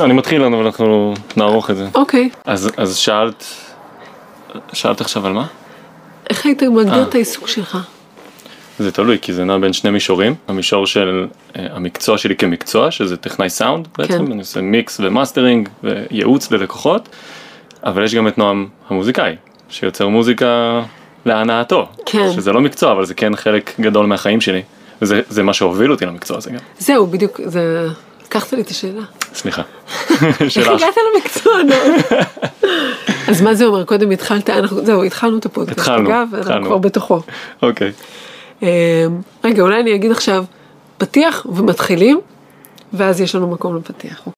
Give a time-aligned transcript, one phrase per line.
[0.00, 1.88] אני מתחיל לנו ואנחנו נערוך את זה.
[1.94, 2.30] אוקיי.
[2.44, 3.44] אז, אז שאלת,
[4.72, 5.46] שאלת עכשיו על מה?
[6.30, 7.02] איך היית מגדיר אה.
[7.02, 7.78] את העיסוק שלך?
[8.78, 10.34] זה תלוי, כי זה נע בין שני מישורים.
[10.48, 11.26] המישור של
[11.56, 14.32] אה, המקצוע שלי כמקצוע, שזה טכנאי סאונד בעצם, כן.
[14.32, 17.08] אני עושה mix ו mastering וייעוץ ללקוחות,
[17.84, 19.34] אבל יש גם את נועם המוזיקאי,
[19.68, 20.82] שיוצר מוזיקה
[21.26, 21.88] להנאתו.
[22.06, 22.32] כן.
[22.32, 24.62] שזה לא מקצוע, אבל זה כן חלק גדול מהחיים שלי.
[25.02, 26.58] וזה זה מה שהוביל אותי למקצוע הזה גם.
[26.78, 27.88] זהו, בדיוק, זה...
[28.34, 29.02] לקחת לי את השאלה.
[29.34, 29.62] סליחה.
[30.40, 30.56] איך.
[30.56, 31.74] הגעת למקצוע, נו?
[33.28, 33.84] אז מה זה אומר?
[33.84, 35.78] קודם התחלת, אנחנו, זהו, התחלנו את הפודקאסט.
[35.78, 36.66] התחלנו, אגב, אנחנו.
[36.66, 37.20] כבר בתוכו.
[37.62, 37.92] אוקיי.
[38.62, 38.68] אמ,
[39.44, 40.44] רגע, אולי אני אגיד עכשיו
[40.98, 42.20] פתיח ומתחילים,
[42.92, 44.28] ואז יש לנו מקום לפתיח.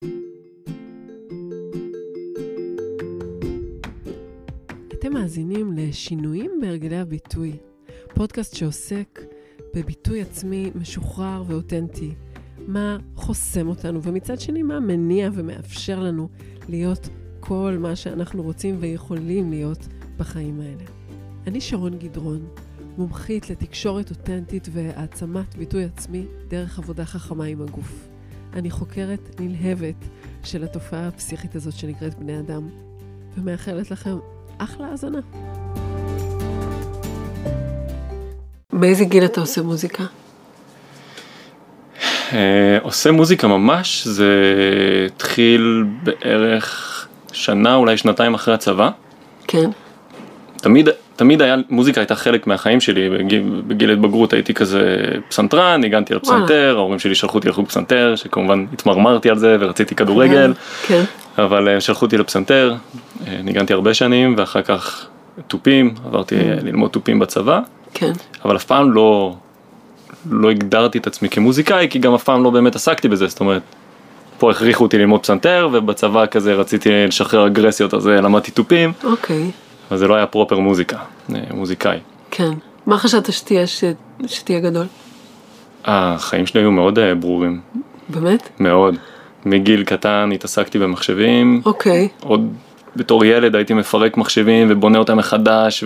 [4.98, 7.52] אתם מאזינים לשינויים בהרגלי הביטוי,
[8.14, 9.20] פודקאסט שעוסק
[9.74, 12.10] בביטוי עצמי משוחרר ואותנטי,
[12.66, 16.28] מה חוסם אותנו, ומצד שני מה מניע ומאפשר לנו
[16.68, 17.08] להיות
[17.40, 20.84] כל מה שאנחנו רוצים ויכולים להיות בחיים האלה.
[21.46, 22.46] אני שרון גדרון,
[22.98, 28.08] מומחית לתקשורת אותנטית והעצמת ביטוי עצמי דרך עבודה חכמה עם הגוף.
[28.52, 30.04] אני חוקרת נלהבת
[30.44, 32.68] של התופעה הפסיכית הזאת שנקראת בני אדם,
[33.36, 34.16] ומאחלת לכם
[34.58, 35.20] אחלה האזנה.
[38.72, 40.04] באיזה גיל אתה עושה מוזיקה?
[42.32, 44.32] אה, עושה מוזיקה ממש, זה
[45.06, 48.90] התחיל בערך שנה, אולי שנתיים אחרי הצבא.
[49.46, 49.70] כן.
[50.56, 54.96] תמיד, תמיד היה, מוזיקה הייתה חלק מהחיים שלי, בגיל, בגיל התבגרות הייתי כזה
[55.28, 59.94] פסנטרן, ניגנתי על פסנתר, ההורים שלי שלחו אותי לחוג פסנתר, שכמובן התמרמרתי על זה ורציתי
[59.94, 60.54] כדורגל,
[60.86, 61.02] כן.
[61.38, 62.74] אבל אה, שלחו אותי לפסנתר,
[63.26, 65.06] אה, ניגנתי הרבה שנים, ואחר כך
[65.46, 67.60] תופים, עברתי אה, ללמוד תופים בצבא,
[67.94, 68.12] כן.
[68.44, 69.36] אבל אף פעם לא,
[70.30, 73.62] לא הגדרתי את עצמי כמוזיקאי, כי גם אף פעם לא באמת עסקתי בזה, זאת אומרת,
[74.38, 79.50] פה הכריחו אותי ללמוד פסנתר, ובצבא כזה רציתי לשחרר אגרסיות, אז אה, למדתי תופים, אוקיי.
[79.90, 80.96] אבל זה לא היה פרופר מוזיקה,
[81.34, 81.98] אה, מוזיקאי.
[82.30, 82.52] כן.
[82.86, 83.84] מה חשבת שתהיה, ש...
[84.26, 84.86] שתהיה גדול?
[85.84, 87.60] החיים שלי היו מאוד אה, ברורים,
[88.08, 88.48] באמת?
[88.60, 88.94] מאוד.
[89.44, 92.08] מגיל קטן התעסקתי במחשבים, אוקיי.
[92.20, 92.52] עוד
[92.96, 95.84] בתור ילד הייתי מפרק מחשבים ובונה אותם מחדש,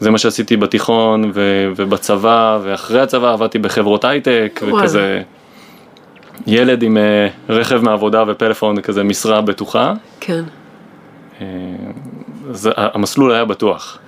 [0.00, 1.70] וזה מה שעשיתי בתיכון ו...
[1.76, 4.60] ובצבא, ואחרי הצבא עבדתי בחברות הייטק.
[4.66, 5.22] וכזה
[6.46, 9.92] ילד עם אה, רכב מעבודה ופלאפון, כזה משרה בטוחה.
[10.20, 10.42] כן.
[11.40, 11.46] אה,
[12.50, 13.98] זה, המסלול היה בטוח.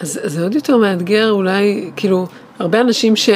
[0.00, 2.26] אז זה עוד יותר מאתגר אולי, כאילו,
[2.58, 3.30] הרבה אנשים ש...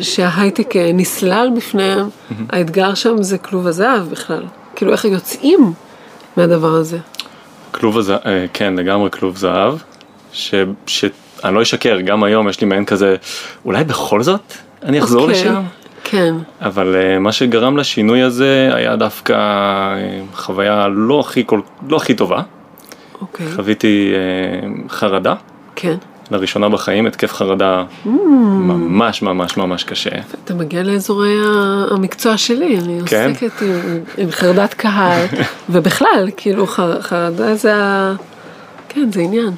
[0.00, 2.08] שההייטק אה, נסלל בפניהם,
[2.48, 4.42] האתגר שם זה כלוב הזהב בכלל.
[4.76, 5.72] כאילו, איך יוצאים
[6.36, 6.98] מהדבר הזה?
[7.70, 8.20] כלוב הזהב,
[8.52, 9.74] כן, לגמרי כלוב זהב,
[10.32, 10.54] ש,
[10.86, 13.16] שאני לא אשקר, גם היום יש לי מעין כזה,
[13.64, 14.52] אולי בכל זאת
[14.82, 15.34] אני אחזור אוקיי.
[15.34, 15.62] לשם?
[16.04, 16.34] כן.
[16.60, 22.14] אבל אה, מה שגרם לשינוי הזה היה דווקא אה, חוויה לא הכי, כל, לא הכי
[22.14, 22.42] טובה.
[23.20, 23.46] אוקיי.
[23.56, 25.34] חוויתי אה, חרדה,
[25.76, 25.94] כן.
[26.30, 28.08] לראשונה בחיים, התקף חרדה Mm.
[28.08, 30.10] ממש ממש ממש קשה.
[30.44, 31.36] אתה מגיע לאזורי
[31.90, 33.30] המקצוע שלי, אני כן?
[33.30, 35.26] עוסקת עם, עם חרדת קהל,
[35.70, 38.14] ובכלל, כאילו, חר, חרדה זה ה...
[38.88, 39.50] כן, זה עניין.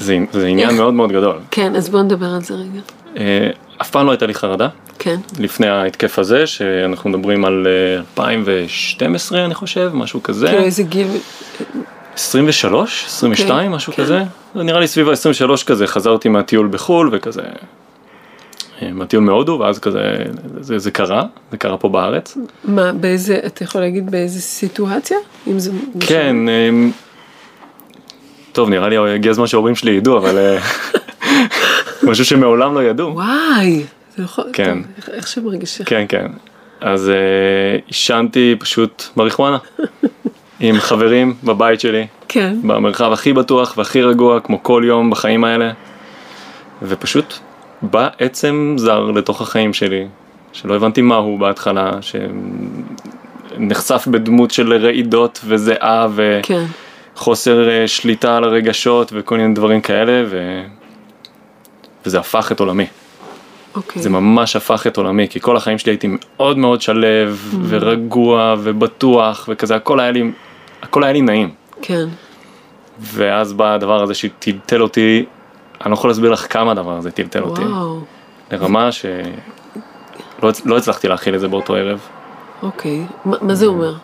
[0.00, 0.78] זה, זה עניין איך?
[0.78, 1.36] מאוד מאוד גדול.
[1.50, 2.80] כן, אז בוא נדבר על זה רגע.
[3.16, 3.50] אה,
[3.82, 4.68] אף פעם לא הייתה לי חרדה.
[4.98, 5.16] כן.
[5.38, 10.46] לפני ההתקף הזה, שאנחנו מדברים על אה, 2012 אני חושב, משהו כזה.
[10.46, 11.06] כאילו, איזה גיל...
[12.14, 14.02] 23, 22, אוקיי, משהו כן.
[14.02, 14.22] כזה.
[14.54, 17.42] זה נראה לי סביב ה-23 כזה, חזרתי מהטיול בחו"ל וכזה,
[18.82, 20.16] אה, מהטיול מהודו, ואז כזה,
[20.60, 22.38] זה, זה קרה, זה קרה פה בארץ.
[22.64, 25.16] מה, באיזה, אתה יכול להגיד באיזה סיטואציה?
[25.46, 25.70] אם זה...
[26.00, 26.70] כן, אה,
[28.52, 30.58] טוב, נראה לי הגיע הזמן שההורים שלי ידעו, אבל אה,
[32.10, 33.14] משהו שמעולם לא ידעו.
[33.14, 33.82] וואי,
[34.16, 34.44] זה יכול...
[34.52, 34.78] כן.
[34.82, 35.82] טוב, איך- שמרגיש.
[35.82, 36.26] כן, כן.
[36.80, 37.14] אז אה,
[37.86, 39.58] עישנתי פשוט מריחואנה
[40.60, 42.06] עם חברים בבית שלי.
[42.28, 42.56] כן.
[42.62, 45.70] במרחב הכי בטוח והכי רגוע, כמו כל יום בחיים האלה.
[46.82, 47.34] ופשוט
[47.82, 50.06] בא עצם זר לתוך החיים שלי,
[50.52, 51.90] שלא הבנתי מה הוא בהתחלה,
[53.56, 56.06] שנחשף בדמות של רעידות וזיעה
[56.42, 56.64] כן.
[57.16, 60.62] וחוסר אה, שליטה על הרגשות וכל מיני דברים כאלה, ו...
[62.06, 62.86] וזה הפך את עולמי.
[63.74, 64.02] אוקיי.
[64.02, 69.48] זה ממש הפך את עולמי, כי כל החיים שלי הייתי מאוד מאוד שלב ורגוע ובטוח
[69.52, 70.32] וכזה, הכל היה לי,
[70.82, 71.50] הכל היה לי נעים.
[71.82, 72.06] כן.
[73.00, 75.24] ואז בא הדבר הזה שטלטל אותי,
[75.80, 78.00] אני לא יכול להסביר לך כמה הדבר הזה טלטל אותי, וואו.
[78.50, 79.12] לרמה שלא
[80.64, 82.00] לא הצלחתי להכיל את זה באותו ערב.
[82.62, 83.06] אוקיי.
[83.24, 83.94] מה מה זה אומר?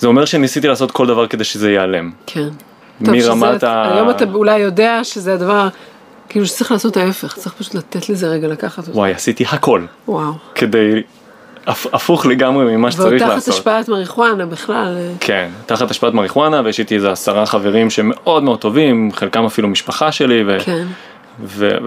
[0.00, 2.10] זה אומר שניסיתי לעשות כל דבר כדי שזה ייעלם.
[2.26, 2.48] כן.
[3.00, 3.94] מרמת ה...
[3.94, 5.68] היום אתה אולי יודע שזה הדבר,
[6.28, 8.98] כאילו שצריך לעשות ההפך, צריך פשוט לתת לזה רגע לקחת אותו.
[8.98, 10.32] וואי, עשיתי הכל וואו.
[10.54, 11.02] כדי
[11.66, 13.54] הפ- הפוך לגמרי ממה שצריך לעשות.
[13.54, 14.96] השפעת מריחואנה בכלל.
[14.98, 19.68] אה, כן, תחת השפעת מריחואנה, ויש איתי איזה עשרה חברים שמאוד מאוד טובים, חלקם אפילו
[19.68, 20.58] משפחה שלי, ו...
[20.64, 20.86] כן.
[21.44, 21.78] ו...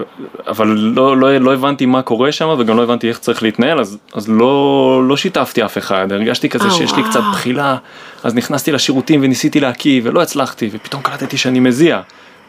[0.46, 3.98] אבל לא, לא, לא הבנתי מה קורה שם, וגם לא הבנתי איך צריך להתנהל, אז,
[4.14, 7.10] אז לא, לא שיתפתי אף אחד, הרגשתי כזה אה, שיש לי וואו.
[7.10, 7.76] קצת בחילה,
[8.24, 12.00] אז נכנסתי לשירותים וניסיתי להקיא, ולא הצלחתי, ופתאום קלטתי שאני מזיע.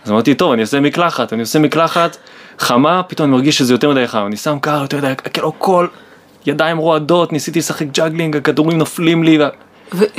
[0.06, 2.18] אז אמרתי, טוב, אני עושה מקלחת, אני עושה מקלחת
[2.60, 5.88] חמה, פתאום אני מרגיש שזה יותר מדי חם, אני שם קר יותר מדי, כאילו כל
[6.46, 9.48] ידיים רועדות, ניסיתי לשחק juggling, הכדורים נופלים לי, ו...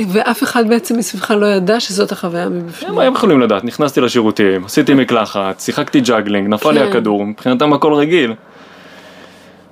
[0.09, 2.95] ואף אחד בעצם מסביבך לא ידע שזאת החוויה מבפנים.
[2.95, 3.63] מה הם יכולים לדעת?
[3.63, 6.87] נכנסתי לשירותים, עשיתי מקלחת, שיחקתי juggling, נפל לי כן.
[6.87, 8.33] הכדור, מבחינתם הכל רגיל.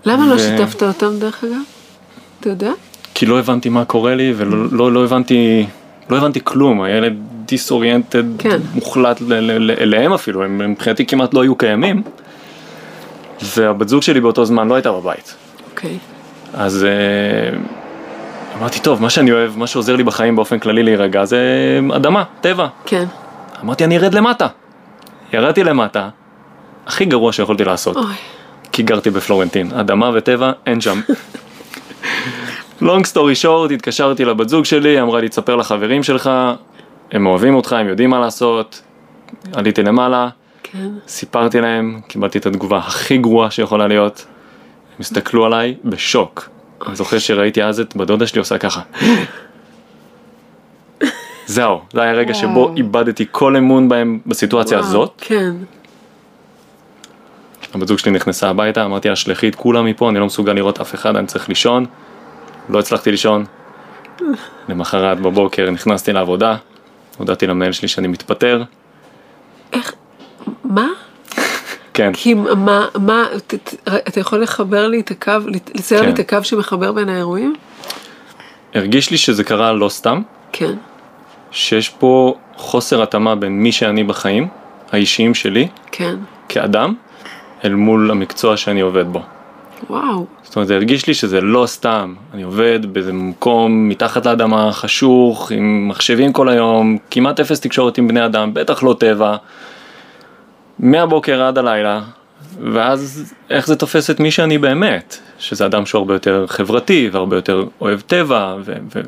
[0.06, 1.62] למה לא שיתפת אותם דרך אגב?
[2.40, 2.72] אתה יודע?
[3.14, 5.66] כי לא הבנתי מה קורה לי ולא לא, לא הבנתי,
[6.10, 7.14] לא הבנתי כלום, הילד
[7.46, 8.58] דיסאוריינטד כן.
[8.74, 12.04] מוחלט ל- ל- ל- אליהם אפילו, הם הם מבחינתי כמעט לא היו קיימים.
[13.56, 15.36] והבת זוג שלי באותו זמן לא הייתה בבית.
[15.72, 15.98] אוקיי.
[16.54, 17.58] אז אה,
[18.60, 21.40] אמרתי, טוב, מה שאני אוהב, מה שעוזר לי בחיים באופן כללי להירגע זה
[21.96, 22.68] אדמה, טבע.
[22.86, 23.06] כן.
[23.64, 24.48] אמרתי, אני ארד למטה.
[25.34, 26.10] ירדתי למטה,
[26.88, 27.98] הכי גרוע שיכולתי לעשות.
[27.98, 28.06] אוי.
[28.72, 31.02] כי גרתי בפלורנטין, אדמה וטבע אין שם.
[32.82, 36.30] לונג סטורי שורט, התקשרתי לבת זוג שלי, אמרה לי תספר לחברים שלך,
[37.12, 38.82] הם אוהבים אותך, הם יודעים מה לעשות.
[39.54, 40.30] עליתי למעלה,
[40.64, 40.90] כן.
[41.08, 44.26] סיפרתי להם, קיבלתי את התגובה הכי גרועה שיכולה להיות.
[44.96, 46.55] הם הסתכלו עליי בשוק.
[46.88, 48.82] אני זוכר שראיתי אז את בת דודה שלי עושה ככה.
[51.46, 52.74] זהו, זה היה רגע שבו.
[52.78, 55.14] איבדתי כל אמון בהם בסיטואציה וואו, הזאת.
[55.18, 55.52] כן.
[57.74, 60.82] הבת זוג שלי נכנסה הביתה, אמרתי לה שלחי את כולם מפה, אני לא מסוגל לראות
[60.82, 61.86] אף אחד, אני צריך לישון.
[62.70, 63.46] לא הצלחתי לישון.
[64.70, 66.56] למחרת בבוקר נכנסתי לעבודה,
[67.18, 68.64] הודעתי למנהל שלי שאני מתפטר.
[70.64, 70.88] מה?
[71.96, 75.32] כן, כי מה, מה, ת- ת- אתה יכול לחבר לי את הקו,
[75.76, 76.14] לצייר לי כן.
[76.14, 77.56] את הקו שמחבר בין האירועים?
[78.74, 80.22] הרגיש לי שזה קרה לא סתם,
[80.52, 80.74] כן.
[81.52, 84.48] שיש פה חוסר התאמה בין מי שאני בחיים,
[84.92, 86.16] האישיים שלי, כן.
[86.50, 86.94] כאדם,
[87.66, 89.22] אל מול המקצוע שאני עובד בו.
[89.90, 90.26] וואו.
[90.44, 95.52] זאת אומרת, זה הרגיש לי שזה לא סתם, אני עובד באיזה מקום מתחת לאדמה, חשוך,
[95.52, 99.36] עם מחשבים כל היום, כמעט אפס תקשורת עם בני אדם, בטח לא טבע,
[100.80, 102.02] מהבוקר עד הלילה,
[102.74, 107.36] ואז איך זה תופס את מי שאני באמת, שזה אדם שהוא הרבה יותר חברתי והרבה
[107.36, 109.00] יותר אוהב טבע ו-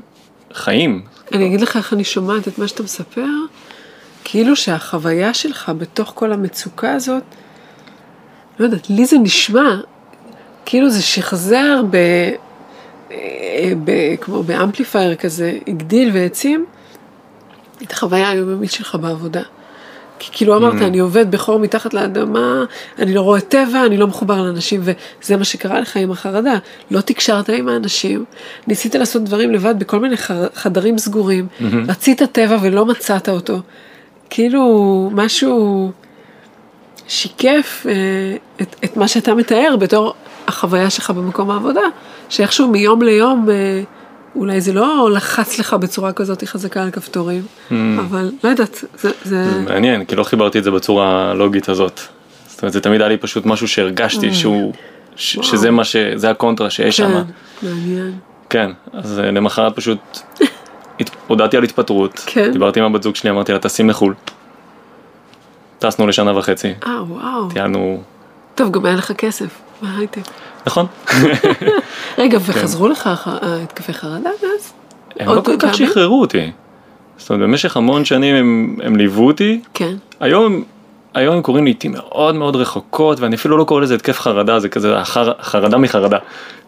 [0.52, 1.02] וחיים.
[1.34, 3.26] אני אגיד לך איך אני שומעת את מה שאתה מספר,
[4.24, 7.24] כאילו שהחוויה שלך בתוך כל המצוקה הזאת,
[8.60, 9.76] לא יודעת, לי זה נשמע
[10.66, 11.96] כאילו זה שחזר ב...
[13.12, 14.16] אה, ב...
[14.22, 16.66] כמו באמפליפייר כזה, הגדיל והעצים
[17.84, 19.42] את החוויה היומיומית שלך בעבודה.
[20.20, 20.84] כי כאילו אמרת, Mm.
[20.84, 22.66] אני עובד בחור מתחת לאדמה,
[23.00, 26.58] אני לא רואה טבע, אני לא מחובר לאנשים, וזה מה שקרה לך עם החרדה.
[26.92, 28.26] לא תקשרת עם האנשים,
[28.68, 30.16] ניסית לעשות דברים לבד בכל מיני
[30.54, 31.48] חדרים סגורים,
[31.88, 33.60] רצית טבע ולא מצאת אותו.
[34.30, 35.92] כאילו, משהו
[37.08, 37.94] שיקף אה,
[38.62, 40.14] את, את מה שאתה מתאר בתור
[40.48, 41.82] החוויה שלך במקום העבודה,
[42.30, 43.82] שאיכשהו מיום ליום, אה,
[44.38, 47.46] אולי זה לא לחץ לך בצורה כזאת חזקה על כפתורים,
[48.00, 49.10] אבל לא יודעת, זה...
[49.24, 49.52] זה...
[49.52, 52.02] זה מעניין, כי לא חיברתי את זה בצורה הלוגית הזאת.
[52.48, 54.74] זאת אומרת, זה תמיד היה לי פשוט משהו שהרגשתי שהוא,
[55.16, 55.40] ש-.
[55.42, 55.96] שזה מה ש...
[56.16, 57.12] זה הקונטרה שיש שם.
[57.12, 58.14] כן, מעניין.
[58.50, 60.00] כן, אז אה, למחרת פשוט
[61.28, 62.52] הודעתי על התפטרות, כן.
[62.52, 64.14] דיברתי עם הבת זוג שלי, אמרתי לה טסים לחו"ל.
[65.80, 67.50] טסנו לשנה וחצי, אה, וואו.
[67.50, 68.04] טיילנו,
[68.56, 70.22] טוב, גם היה לך כסף בהייטק.
[70.66, 70.86] נכון?
[72.18, 74.74] רגע, וחזרו לך ח- התקפי חרדה מאז?
[75.20, 75.76] הם לא כל כך?
[75.76, 76.52] שחררו אותי.
[77.18, 79.96] זאת אומרת, במשך המון שנים הם, הם ליוו אותי, כן.
[80.20, 80.64] היום,
[81.14, 84.70] היום הם קוראים לעיתים מאוד מאוד רחוקות, ואני אפילו לא קורא לזה התקף חרדה, זה
[84.70, 86.18] כזה החר, חרדה מחרדה.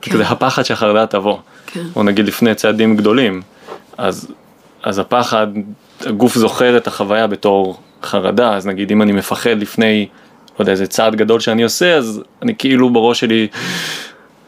[0.01, 0.11] כן.
[0.11, 1.37] זה כזה הפחד שהחרדה תבוא.
[1.67, 1.83] כן.
[1.95, 3.41] או נגיד לפני צעדים גדולים.
[3.97, 4.27] אז,
[4.83, 5.47] אז הפחד,
[6.01, 10.07] הגוף זוכר את החוויה בתור חרדה, אז נגיד אם אני מפחד לפני,
[10.59, 13.47] לא יודע, איזה צעד גדול שאני עושה, אז אני כאילו בראש שלי,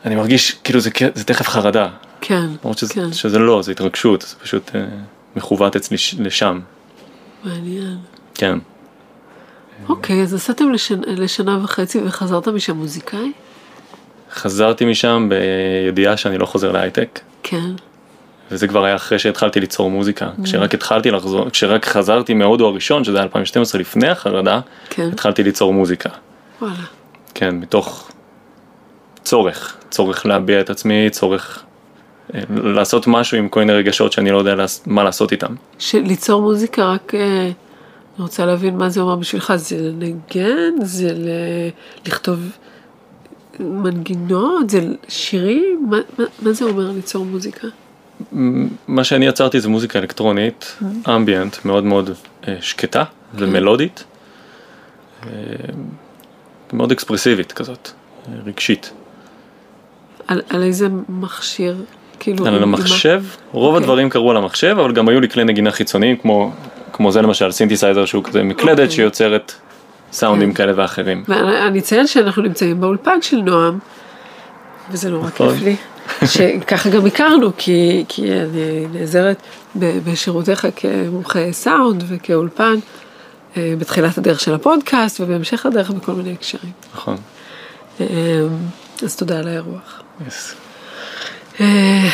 [0.05, 1.89] אני מרגיש כאילו זה, זה תכף חרדה.
[2.21, 4.85] כן, למרות שזה, כן, שזה לא, זה התרגשות, זה פשוט אה,
[5.35, 6.59] מכוות אצלי לשם.
[7.43, 7.97] מעניין.
[8.33, 8.59] כן.
[9.89, 13.31] אוקיי, אז נסעתם לשנה, לשנה וחצי וחזרת משם מוזיקאי?
[14.33, 17.71] חזרתי משם בידיעה שאני לא חוזר להייטק, כן.
[18.51, 20.29] וזה כבר היה אחרי שהתחלתי ליצור מוזיקה.
[20.43, 25.09] כשרק התחלתי לחזור, כשרק חזרתי מהודו הראשון, שזה היה 2012 לפני החרדה, כן.
[25.13, 26.09] התחלתי ליצור מוזיקה.
[26.61, 26.73] וואלה.
[27.33, 28.10] כן, מתוך
[29.23, 31.63] צורך, צורך להביע את עצמי, צורך
[32.33, 35.55] אה, לעשות משהו עם כל מיני רגשות שאני לא יודע מה לעשות איתם.
[35.93, 37.51] ליצור מוזיקה רק, אה,
[38.17, 41.27] אני רוצה להבין מה זה אומר בשבילך, זה לנגן, זה ל...
[42.07, 42.39] לכתוב
[43.59, 45.87] מנגינות, זה שירים?
[45.89, 47.67] מה, מה, מה זה אומר ליצור מוזיקה?
[48.87, 50.77] מה שאני יצרתי זה מוזיקה אלקטרונית,
[51.09, 52.09] אמביאנט, מאוד מאוד
[52.47, 54.03] אה, שקטה ומלודית,
[55.23, 55.29] אה,
[56.73, 57.89] מאוד אקספרסיבית כזאת,
[58.45, 58.91] רגשית.
[60.31, 61.75] על, על איזה מכשיר?
[62.19, 63.83] כאילו, על המחשב, רוב אוקיי.
[63.83, 66.51] הדברים קרו על המחשב, אבל גם היו לי כלי נגינה חיצוניים, כמו,
[66.93, 68.91] כמו זה למשל, סינתסייזר שהוא כזה מקלדת אוקיי.
[68.91, 69.53] שיוצרת
[70.11, 70.57] סאונדים כן.
[70.57, 71.23] כאלה ואחרים.
[71.27, 73.79] ואני אציין שאנחנו נמצאים באולפן של נועם,
[74.91, 75.49] וזה נורא נכון.
[75.49, 75.75] כיף לי,
[76.27, 79.41] שככה גם הכרנו, כי, כי אני נעזרת
[79.75, 82.75] בשירותיך כמומחה סאונד וכאולפן,
[83.57, 86.71] אה, בתחילת הדרך של הפודקאסט ובהמשך הדרך בכל מיני הקשרים.
[86.93, 87.17] נכון.
[88.01, 88.05] אה,
[89.03, 90.01] אז תודה על האירוח.
[90.27, 90.55] Yes.
[91.61, 92.09] אה,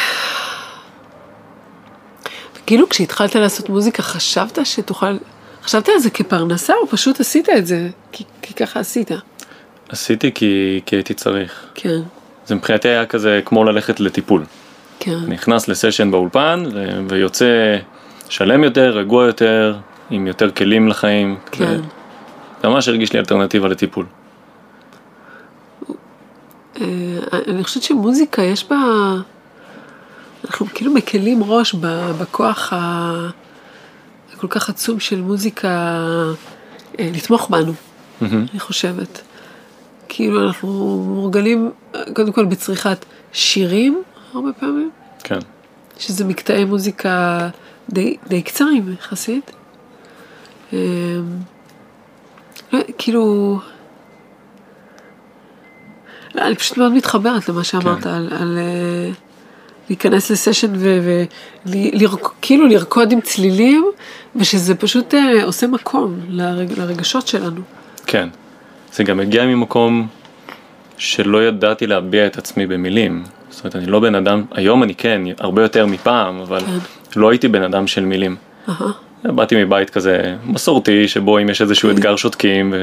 [2.65, 5.17] כאילו כשהתחלת לעשות מוזיקה חשבת שתוכל,
[5.63, 9.11] חשבת על זה כפרנסה או פשוט עשית את זה כי, כי ככה עשית?
[9.89, 11.65] עשיתי כי, כי הייתי צריך.
[11.75, 11.99] כן,
[12.45, 14.45] זה מבחינתי היה כזה כמו ללכת לטיפול.
[14.99, 17.77] כן, נכנס לסשן באולפן ו- ויוצא
[18.29, 19.75] שלם יותר, רגוע יותר,
[20.09, 21.37] עם יותר כלים לחיים.
[21.51, 21.81] כן.
[22.61, 24.05] זה ממש הרגיש לי אלטרנטיבה לטיפול.
[26.81, 28.77] אה, אני חושבת שמוזיקה יש בה,
[30.45, 31.75] אנחנו כאילו מקלים ראש
[32.21, 32.73] בכוח
[34.33, 35.69] הכל כך עצום של מוזיקה
[36.99, 37.73] אה, לתמוך בנו.
[38.21, 39.21] אני חושבת.
[40.09, 40.67] כאילו אנחנו
[41.07, 44.03] מורגלים אה, קודם כל בצריכת שירים
[44.33, 44.89] הרבה פעמים,
[45.23, 45.39] כן.
[45.99, 47.49] שזה מקטעי מוזיקה
[47.89, 49.51] די, די קצרים יחסית.
[50.73, 50.77] אה,
[52.73, 53.59] לא, כאילו,
[56.37, 58.09] אני פשוט מאוד מתחברת למה שאמרת כן.
[58.09, 59.11] על, על אה,
[59.89, 60.73] להיכנס לסשן
[61.65, 63.85] וכאילו לרקוד עם צלילים,
[64.35, 67.61] ושזה פשוט אה, עושה מקום לרג, לרגשות שלנו.
[68.05, 68.29] כן.
[68.93, 70.07] זה גם הגיע ממקום
[70.97, 73.23] שלא ידעתי להביע את עצמי במילים.
[73.49, 76.77] זאת אומרת, אני לא בן אדם, היום אני כן, הרבה יותר מפעם, אבל כן.
[77.15, 78.35] לא הייתי בן אדם של מילים.
[78.69, 79.06] אהה.
[79.23, 82.73] באתי מבית כזה מסורתי, שבו אם יש איזשהו אתגר שותקים.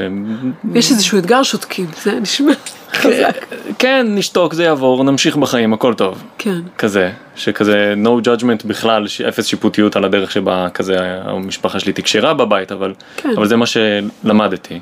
[0.73, 2.53] יש איזשהו אתגר שותקים, זה נשמע
[2.93, 3.45] חזק.
[3.79, 6.23] כן, נשתוק, זה יעבור, נמשיך בחיים, הכל טוב.
[6.37, 12.33] כן, כזה, שכזה no judgment בכלל, אפס שיפוטיות על הדרך שבה כזה המשפחה שלי תקשרה
[12.33, 13.29] בבית, אבל, כן.
[13.37, 14.79] אבל זה מה שלמדתי.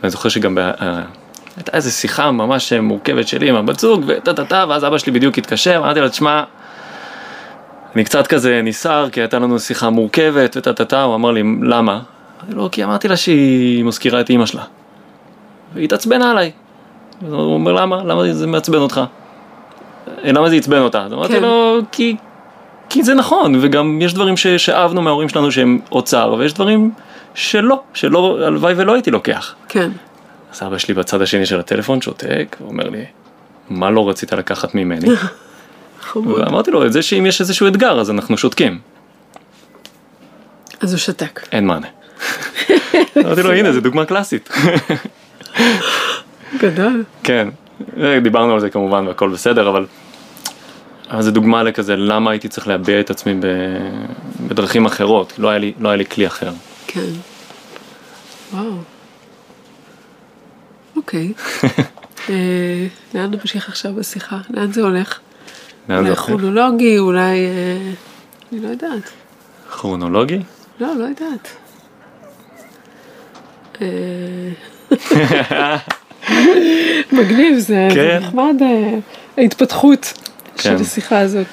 [0.00, 0.58] ואני זוכר שגם ב...
[0.58, 1.02] אה,
[1.56, 5.12] הייתה איזו שיחה ממש מורכבת שלי עם הבת זוג, וטה טה טה, ואז אבא שלי
[5.12, 6.42] בדיוק התקשר, אמרתי לו, תשמע,
[7.96, 11.42] אני קצת כזה נסער, כי הייתה לנו שיחה מורכבת, וטה טה טה, הוא אמר לי,
[11.62, 12.00] למה?
[12.48, 14.62] לו, כי אמרתי לה שהיא מזכירה את אימא שלה.
[15.74, 16.50] והיא התעצבנה עליי.
[17.28, 18.04] הוא אומר, למה?
[18.04, 19.00] למה זה מעצבן אותך?
[20.24, 21.02] "אה, למה זה עצבן אותה?
[21.02, 21.42] אז אמרתי כן.
[21.42, 22.16] לו, כי,
[22.88, 26.90] כי זה נכון, וגם יש דברים ש, שאהבנו מההורים שלנו שהם אוצר, ויש דברים
[27.34, 29.54] שלא, שלא, הלוואי ולא הייתי לוקח.
[29.68, 29.90] כן,
[30.52, 33.04] אז אבא שלי בצד השני של הטלפון שותק, ואומר לי,
[33.70, 35.08] מה לא רצית לקחת ממני?
[36.00, 36.38] חמוד.
[36.38, 38.78] ואמרתי לו, את זה שאם יש איזשהו אתגר אז אנחנו שותקים,
[40.80, 41.40] אז הוא שתק.
[41.52, 41.86] אין מענה.
[43.18, 44.50] אמרתי לו, הנה, זו דוגמה קלאסית.
[46.58, 47.04] גדול.
[47.22, 47.48] כן,
[48.22, 49.86] דיברנו על זה כמובן והכל בסדר, אבל,
[51.10, 53.46] אבל זה דוגמה לכזה למה הייתי צריך להביע את עצמי ב,
[54.46, 56.52] בדרכים אחרות, לא היה, לי, לא היה לי כלי אחר.
[56.86, 57.00] כן.
[58.52, 58.72] וואו.
[60.96, 61.32] אוקיי.
[62.30, 64.38] אה, לאן נמשיך עכשיו בשיחה?
[64.50, 65.18] לאן זה הולך?
[65.90, 66.16] אולי?
[66.16, 67.20] כרונולוגי, אולי...
[67.20, 67.92] אה,
[68.52, 69.10] אני לא יודעת.
[69.70, 70.38] כרונולוגי?
[70.80, 71.48] לא, לא יודעת.
[73.82, 74.48] אה,
[77.12, 78.18] מגניב, זה כן.
[78.22, 78.98] נחמד אה,
[79.38, 80.12] ההתפתחות
[80.56, 80.76] של כן.
[80.82, 81.46] השיחה הזאת.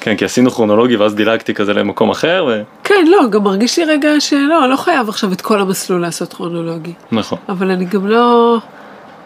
[0.00, 2.62] כן, כי עשינו כרונולוגי ואז דילגתי כזה למקום אחר, ו...
[2.84, 6.92] כן, לא, גם מרגיש לי רגע שלא, לא חייב עכשיו את כל המסלול לעשות כרונולוגי.
[7.12, 7.38] נכון.
[7.48, 8.58] אבל אני גם לא,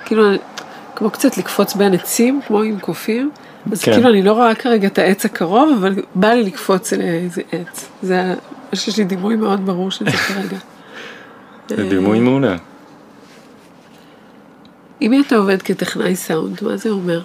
[0.05, 0.25] כאילו,
[0.97, 3.31] כמו קצת לקפוץ בין עצים, כמו עם קופים.
[3.73, 3.93] אז כן.
[3.93, 7.89] כאילו אני לא רואה כרגע את העץ הקרוב, אבל בא לי לקפוץ לאיזה עץ.
[8.03, 8.35] זה,
[8.73, 10.57] יש לי דימוי מאוד ברור של זה כרגע.
[11.69, 12.57] זה דימוי מעולה.
[15.03, 17.21] אם אתה עובד כטכנאי סאונד, מה זה אומר?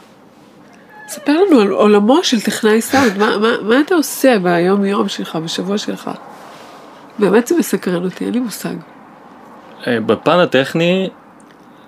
[1.07, 5.35] ספר לנו על עולמו של טכנאי סאונד, מה, מה, מה אתה עושה ביום יום שלך,
[5.35, 6.11] בשבוע שלך?
[7.19, 8.75] באמת זה מסקרן אותי, אין לי מושג.
[9.87, 11.09] אה, בפן הטכני,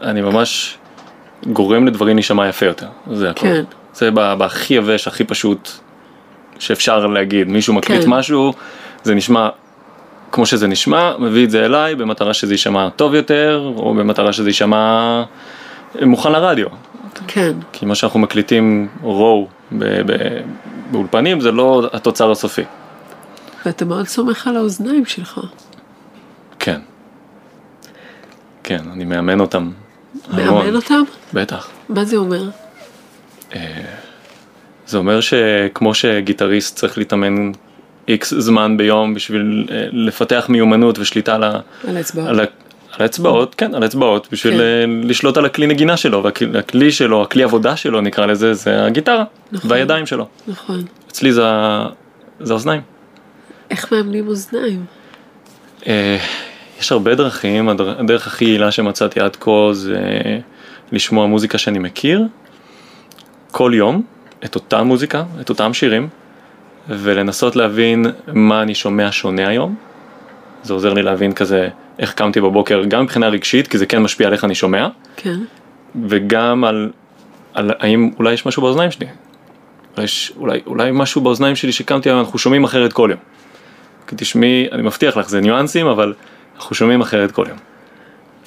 [0.01, 0.77] אני ממש
[1.47, 3.41] גורם לדברים להישמע יפה יותר, זה הכל.
[3.41, 3.63] כן.
[3.93, 5.69] זה בהכי יבש, הכי פשוט
[6.59, 7.47] שאפשר להגיד.
[7.47, 8.09] מישהו מקליט כן.
[8.09, 8.53] משהו,
[9.03, 9.49] זה נשמע
[10.31, 14.49] כמו שזה נשמע, מביא את זה אליי במטרה שזה יישמע טוב יותר, או במטרה שזה
[14.49, 15.23] יישמע
[16.01, 16.67] מוכן לרדיו.
[17.27, 19.47] כן, כי מה שאנחנו מקליטים רואו
[20.91, 22.63] באולפנים זה לא התוצר הסופי.
[23.65, 25.39] ואתה מאוד סומך על האוזניים שלך.
[26.59, 26.81] כן.
[28.63, 29.71] כן, אני מאמן אותם
[30.31, 30.55] המון.
[30.55, 31.01] מאמן אותם?
[31.33, 31.69] בטח.
[31.89, 32.49] מה זה אומר?
[34.87, 37.51] זה אומר שכמו שגיטריסט צריך להתאמן
[38.07, 42.27] איקס זמן ביום בשביל אה, לפתח מיומנות ושליטה על, ה, על האצבעות.
[42.27, 42.43] על, ה,
[42.91, 44.59] על האצבעות, כן, על האצבעות, בשביל כן.
[44.59, 45.07] כן.
[45.07, 49.71] לשלוט על הכלי נגינה שלו, והכלי שלו, הכלי עבודה שלו נקרא לזה, זה הגיטרה, נכון.
[49.71, 50.27] והידיים שלו.
[50.47, 50.83] נכון.
[51.07, 51.41] אצלי זה,
[52.39, 52.81] זה האוזניים.
[53.69, 54.85] איך מאמנים אוזניים?
[55.87, 56.17] אה,
[56.79, 59.97] יש הרבה דרכים, הדר- הדרך הכי יעילה שמצאתי עד כה זה
[60.91, 62.23] לשמוע מוזיקה שאני מכיר,
[63.51, 64.01] כל יום,
[64.45, 66.07] את אותה מוזיקה, את אותם שירים,
[66.89, 69.75] ולנסות להבין מה אני שומע שונה היום.
[70.63, 74.27] זה עוזר לי להבין כזה איך קמתי בבוקר, גם מבחינה רגשית, כי זה כן משפיע
[74.27, 75.39] על איך אני שומע, כן.
[76.07, 76.91] וגם על,
[77.53, 79.07] על האם אולי יש משהו באוזניים שלי.
[79.95, 83.19] אולי, יש, אולי, אולי משהו באוזניים שלי שקמתי היום, אנחנו שומעים אחרת כל יום.
[84.07, 86.13] כי תשמעי, אני מבטיח לך, זה ניואנסים, אבל
[86.55, 87.57] אנחנו שומעים אחרת כל יום.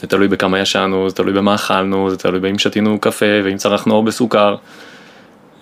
[0.01, 3.95] זה תלוי בכמה ישנו, זה תלוי במה אכלנו, זה תלוי באם שתינו קפה ואם צרכנו
[3.95, 4.57] הרבה סוכר.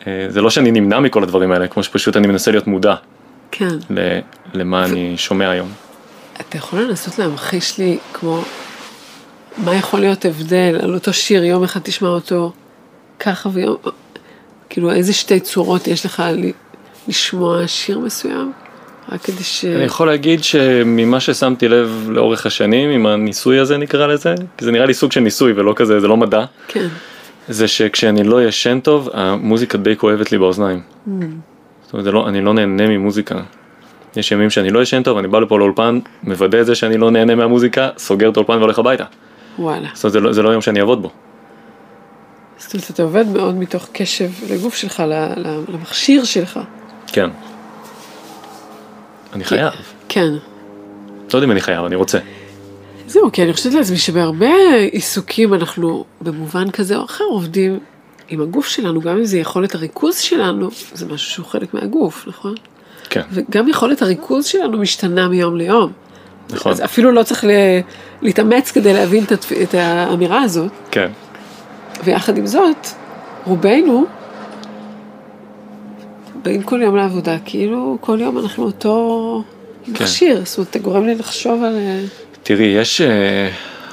[0.06, 2.94] אה, זה לא שאני נמנע מכל הדברים האלה, כמו שפשוט אני מנסה להיות מודע
[3.50, 3.68] כן.
[3.90, 4.18] ל-
[4.54, 5.68] למה אני שומע היום.
[6.40, 8.42] אתה יכול לנסות להמחיש לי כמו,
[9.59, 12.52] מה יכול להיות הבדל על אותו שיר, יום אחד תשמע אותו
[13.18, 13.76] ככה ויום,
[14.68, 16.23] כאילו איזה שתי צורות יש לך
[17.09, 18.52] לשמוע שיר מסוים?
[19.12, 19.64] רק כדי ש...
[19.64, 24.73] אני יכול להגיד שממה ששמתי לב לאורך השנים, עם הניסוי הזה נקרא לזה, כי זה
[24.73, 26.87] נראה לי סוג של ניסוי ולא כזה, זה לא מדע, כן.
[27.49, 30.80] זה שכשאני לא ישן טוב, המוזיקה די כואבת לי באוזניים.
[31.82, 33.40] זאת אומרת, לא, אני לא נהנה ממוזיקה.
[34.16, 37.11] יש ימים שאני לא ישן טוב, אני בא לפה לאולפן, מוודא את זה שאני לא
[37.11, 39.04] נהנה מהמוזיקה, סוגר את האולפן והולך הביתה.
[39.58, 39.88] וואלה.
[39.94, 41.11] זאת אומרת, זה לא, זה לא יום שאני אעבוד בו.
[42.58, 45.02] זאת אומרת, אתה עובד מאוד מתוך קשב לגוף שלך,
[45.68, 46.61] למכשיר שלך.
[47.06, 47.30] כן.
[49.32, 49.72] אני חייב.
[50.08, 50.32] כן.
[51.32, 52.18] לא יודע אם אני חייב, אני רוצה.
[53.12, 57.78] זהו, כי אני חושבת לעצמי שבהרבה עיסוקים אנחנו במובן כזה או אחר עובדים
[58.28, 62.54] עם הגוף שלנו, גם אם זה יכולת הריכוז שלנו, זה משהו שהוא חלק מהגוף, נכון?
[63.11, 65.92] כן, וגם יכולת הריכוז שלנו משתנה מיום ליום.
[66.50, 66.73] נכון.
[66.73, 67.81] אז אפילו לא צריך ל-
[68.22, 69.53] להתאמץ כדי להבין את, התפ...
[69.53, 71.11] את האמירה הזאת, כן.
[72.05, 72.87] ויחד עם זאת,
[73.44, 74.05] רובנו
[76.42, 79.42] באים כל יום לעבודה, כאילו כל יום אנחנו אותו
[79.85, 79.92] כן.
[79.92, 81.77] מכשיר, זאת אומרת, אתה גורם לי לחשוב על...
[82.42, 83.48] תראי, יש, אה,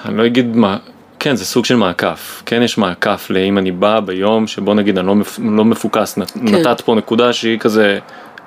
[0.06, 0.78] אני לא אגיד מה,
[1.20, 2.44] כן, זה סוג של מעקף.
[2.46, 6.32] כן, יש מעקף לאם אני בא ביום שבו נגיד אני לא, מפ, לא מפוקס, נת,
[6.32, 6.40] כן.
[6.40, 8.00] נתת פה נקודה שהיא כזה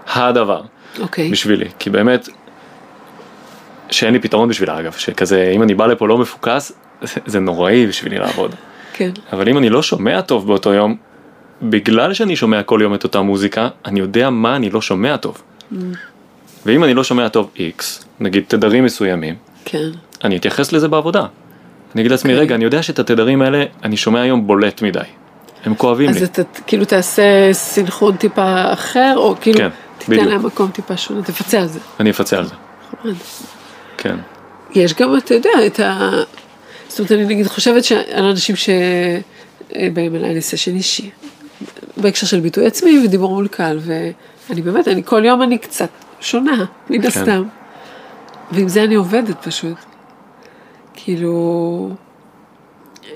[0.07, 0.63] הדבר
[1.01, 1.31] אוקיי.
[1.31, 1.69] בשבילי.
[1.79, 2.29] כי באמת,
[3.91, 7.87] שאין לי פתרון בשבילה אגב, שכזה, אם אני בא לפה לא מפוקס, זה, זה נוראי
[7.87, 8.55] בשבילי לעבוד.
[8.93, 9.11] כן.
[9.33, 10.97] אבל אם אני לא שומע טוב באותו יום,
[11.63, 15.43] בגלל שאני שומע כל יום את אותה מוזיקה, אני יודע מה אני לא שומע טוב.
[16.67, 19.89] ואם אני לא שומע טוב X, נגיד תדרים מסוימים, כן.
[20.25, 21.27] אני אתייחס לזה בעבודה.
[21.95, 22.45] אני אגיד לעצמי, אוקיי.
[22.45, 25.01] רגע, אני יודע שאת התדרים האלה אני שומע היום בולט מדי.
[25.65, 26.17] הם כואבים לי.
[26.17, 30.27] אז אתה כאילו תעשה סינכרון טיפה אחר, או כאילו כן, תיתן בדיוק.
[30.27, 31.79] להם מקום טיפה שונה, תפצה על זה.
[32.01, 32.55] אני אפצה על זה.
[32.95, 33.15] נחמד.
[33.97, 34.17] כן.
[34.75, 36.11] יש גם, אתה יודע, את ה...
[36.89, 41.11] זאת אומרת, אני נגיד חושבת שעל אנשים שבאים אליי לסשן אישי,
[41.97, 45.89] בהקשר של ביטוי עצמי ודיבור מול קהל, ואני באמת, אני כל יום אני קצת
[46.21, 47.43] שונה, מן כן.
[48.53, 49.77] ועם זה אני עובדת פשוט.
[50.95, 51.91] כאילו...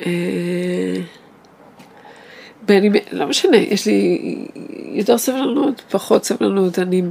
[0.07, 0.97] אה,
[2.71, 4.19] אם, לא משנה, יש לי
[4.93, 7.03] יותר סבלנות, פחות סבלנות, אני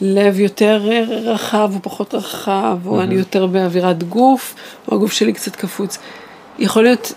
[0.00, 4.54] בלב יותר רחב או פחות רחב, או אני יותר באווירת גוף,
[4.88, 5.98] או הגוף שלי קצת קפוץ.
[6.58, 7.12] יכול להיות,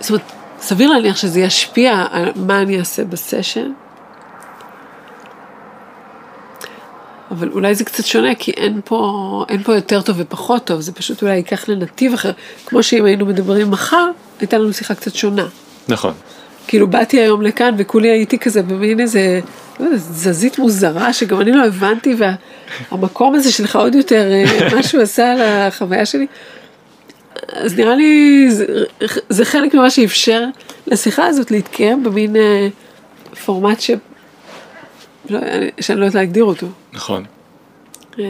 [0.00, 0.22] זאת אומרת,
[0.60, 3.72] סביר להניח שזה ישפיע על מה אני אעשה בסשן,
[7.30, 10.92] אבל אולי זה קצת שונה, כי אין פה, אין פה יותר טוב ופחות טוב, זה
[10.92, 12.30] פשוט אולי ייקח לנתיב אחר,
[12.66, 14.10] כמו שאם היינו מדברים מחר,
[14.40, 15.46] הייתה לנו שיחה קצת שונה.
[15.88, 16.12] נכון.
[16.66, 19.40] כאילו באתי היום לכאן וכולי הייתי כזה במין איזה,
[19.80, 22.16] לא יודע, זזית מוזרה שגם אני לא הבנתי
[22.90, 26.26] והמקום הזה שלך עוד יותר, אה, מה שהוא עשה על החוויה שלי.
[27.52, 28.66] אז נראה לי זה,
[29.28, 30.44] זה חלק ממה שאפשר
[30.86, 32.68] לשיחה הזאת להתקיים במין אה,
[33.44, 33.90] פורמט ש...
[35.30, 35.40] לא,
[35.80, 36.66] שאני לא יודעת להגדיר אותו.
[36.92, 37.24] נכון.
[38.18, 38.24] אה,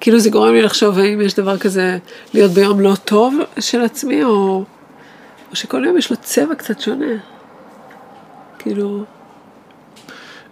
[0.00, 1.98] כאילו זה גורם לי לחשוב האם יש דבר כזה
[2.34, 4.64] להיות ביום לא טוב של עצמי, או,
[5.50, 7.14] או שכל יום יש לו צבע קצת שונה.
[8.58, 9.04] כאילו,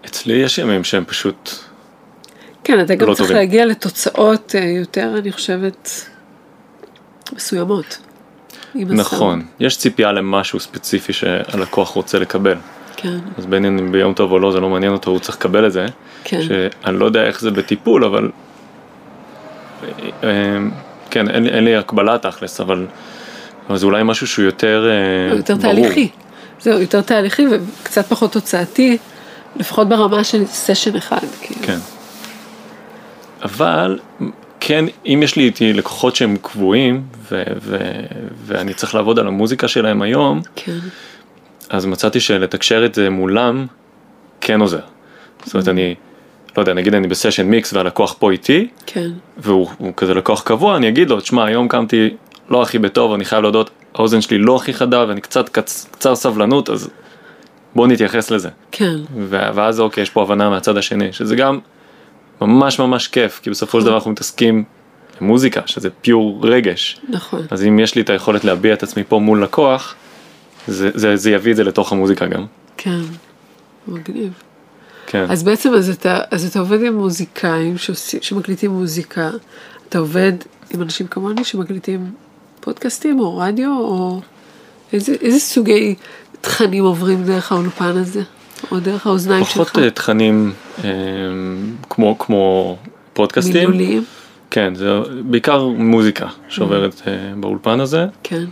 [0.07, 1.51] אצלי יש ימים שהם פשוט,
[2.65, 3.37] כן, אתה גם לא צריך טובים.
[3.37, 6.11] להגיע לתוצאות אה, יותר, אני חושבת,
[7.33, 7.99] מסוימות.
[8.75, 9.47] נכון.
[9.61, 12.57] יש ציפייה למשהו ספציפי שהלקוח רוצה לקבל.
[12.97, 15.67] כן, אז בין אם ביום טוב או לא, זה לא מעניין אותו, הוא צריך לקבל
[15.67, 15.87] את זה.
[16.25, 16.41] כן.
[16.43, 18.31] שאני לא יודע איך זה בטיפול, אבל...
[20.25, 20.29] אה,
[21.11, 22.87] כן, אין, אין לי הקבלה תכלס, אבל
[23.69, 25.75] אבל זה אולי משהו שהוא יותר אה, הוא יותר ברור.
[25.75, 26.09] תהליכי.
[26.61, 28.99] זהו, יותר תהליכי וקצת פחות תוצאתי,
[29.57, 31.21] לפחות ברמה של סשן אחד.
[31.41, 31.61] כאילו.
[31.63, 31.79] כן.
[33.43, 33.99] אבל
[34.61, 38.07] כן, אם יש לי איתי לקוחות שהם קבועים, ו- ו-
[38.45, 40.79] ואני צריך לעבוד על המוזיקה שלהם היום, כן,
[41.71, 43.67] אז מצאתי שלתקשר את זה מולם
[44.41, 44.81] כן עוזר.
[45.45, 45.95] זאת אומרת, אני,
[46.57, 50.77] לא יודע, נגיד אני בסשן מיקס והלקוח פה איתי, כן, והוא הוא כזה לקוח קבוע,
[50.77, 52.11] אני אגיד לו, תשמע, היום קמתי
[52.49, 56.15] לא הכי בטוב, אני חייב להודות, האוזן שלי לא הכי חדה ואני קצת קצ, קצר
[56.15, 56.91] סבלנות, אז
[57.75, 58.49] בוא נתייחס לזה.
[58.73, 58.97] כן,
[59.29, 61.59] ואז אוקיי, יש פה הבנה מהצד השני, שזה גם
[62.41, 64.65] ממש ממש כיף, כי בסופו של דבר אנחנו מתעסקים
[65.21, 67.01] במוזיקה, שזה פיור רגש.
[67.09, 67.47] נכון.
[67.51, 69.95] אז אם יש לי את היכולת להביע את עצמי פה מול לקוח,
[70.67, 72.45] זה, זה, זה יביא את זה לתוך המוזיקה גם.
[72.77, 73.01] כן,
[73.89, 74.33] מגניב.
[75.07, 75.27] כן.
[75.29, 79.31] אז בעצם אז אתה, אז אתה עובד עם מוזיקאים שעושים, שמקליטים מוזיקה,
[79.89, 80.33] אתה עובד
[80.71, 82.11] עם אנשים כמוני שמקליטים
[82.61, 84.21] פודקאסטים או רדיו, או
[84.93, 85.95] איזה, איזה סוגי
[86.41, 88.23] תכנים עוברים דרך האולפן הזה,
[88.71, 89.79] או דרך האוזניים פחות שלך?
[89.79, 90.53] אה, תכנים
[90.85, 90.91] אה,
[91.91, 92.77] כמו, כמו
[93.13, 93.55] פודקאסטים.
[93.55, 94.05] מילוליים?
[94.51, 98.07] כן, זה בעיקר מוזיקה שעוברת אה, באולפן הזה.
[98.23, 98.45] כן,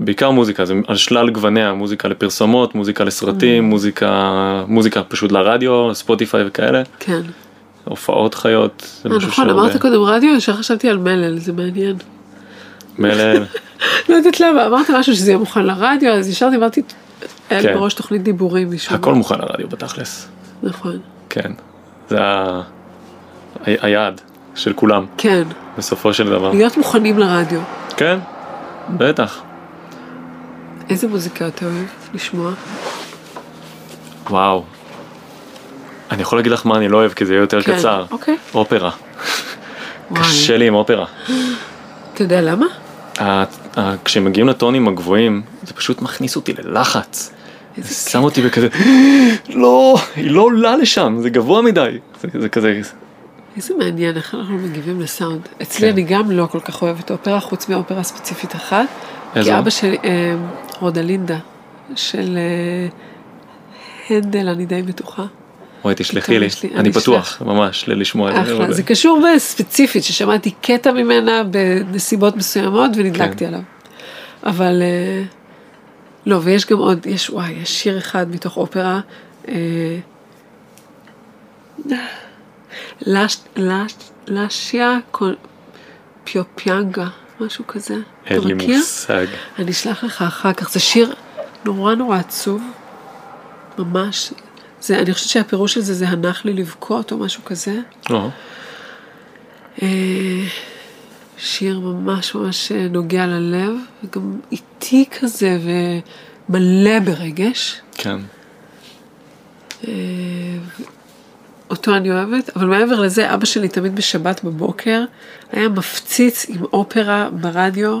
[0.00, 6.44] בעיקר מוזיקה, זה על שלל גווניה, מוזיקה לפרסומות, מוזיקה לסרטים, מוזיקה, מוזיקה פשוט לרדיו, ספוטיפיי
[6.46, 7.20] וכאלה, כן.
[7.84, 11.96] הופעות חיות, זה אה, משהו נכון, אמרת קודם רדיו, ישר חשבתי על מלל, זה מעניין.
[12.98, 13.44] מלל,
[14.08, 16.82] לא יודעת למה, אמרת משהו שזה יהיה מוכן לרדיו, אז ישר דיברתי,
[17.50, 17.74] היה לי כן.
[17.74, 20.28] בראש תוכנית דיבורים משום הכל מוכן לרדיו בתכלס,
[20.62, 20.98] נכון.
[21.30, 21.52] כן,
[22.08, 22.18] זה
[23.64, 24.20] היעד
[24.54, 25.42] של כולם, כן,
[25.78, 27.60] בסופו של דבר, להיות מוכנים לרדיו.
[27.96, 28.18] כן,
[28.88, 29.42] בטח,
[30.90, 32.52] איזה מוזיקה אתה אוהב לשמוע?
[34.30, 34.64] וואו,
[36.10, 38.36] אני יכול להגיד לך מה אני לא אוהב כי זה יהיה יותר כן, קצר, אוקיי.
[38.54, 38.90] אופרה.
[40.14, 41.06] קשה לי עם אופרה.
[42.14, 42.66] אתה יודע למה?
[44.04, 47.32] כשמגיעים לטונים הגבוהים, זה פשוט מכניס אותי ללחץ.
[47.76, 48.68] איזה זה שם אותי בכזה,
[49.62, 51.98] לא, היא לא עולה לשם, זה גבוה מדי.
[52.20, 52.80] זה, זה כזה,
[53.56, 55.48] איזה מעניין איך אנחנו מגיבים לסאונד.
[55.62, 55.92] אצלי כן.
[55.92, 58.86] אני גם לא כל כך אוהבת אופרה, חוץ מאופרה ספציפית אחת.
[59.36, 59.50] איזו?
[59.50, 59.96] כי אבא שלי,
[60.78, 61.38] אה, רודלינדה,
[61.96, 62.88] של אה,
[64.16, 65.24] הנדל, אני די בטוחה.
[65.84, 68.54] וואי תשלחי לי, לי- אני אני פתוח ממש ללשמוע את זה.
[68.54, 73.46] אחלה, זה קשור בספציפית, ששמעתי קטע ממנה בנסיבות מסוימות ונדלקתי כן.
[73.46, 73.60] עליו.
[74.42, 75.22] אבל אה,
[76.26, 79.00] לא, ויש גם עוד, יש, וואי, יש שיר אחד מתוך אופרה,
[79.48, 79.98] אה,
[84.26, 85.36] לשיה קול-
[86.24, 87.06] פיופיאנגה,
[87.40, 87.94] משהו כזה.
[88.26, 88.76] אין לי מכיר?
[88.78, 89.26] מושג.
[89.58, 91.14] אני אשלח לך אחר כך, זה שיר
[91.64, 92.62] נורא נורא עצוב,
[93.78, 94.32] ממש.
[94.80, 97.76] זה, אני חושבת שהפירוש של זה זה הנח לי לבכות או משהו כזה.
[98.10, 98.28] לא,
[99.82, 99.88] אה,
[101.38, 103.70] שיר ממש ממש אה, נוגע ללב,
[104.04, 105.58] וגם איטי כזה
[106.48, 107.80] ומלא ברגש.
[107.94, 108.18] כן.
[111.70, 115.02] אה, אותו אני אוהבת, אבל מעבר לזה, אבא שלי תמיד בשבת בבוקר
[115.52, 118.00] היה מפציץ עם אופרה ברדיו,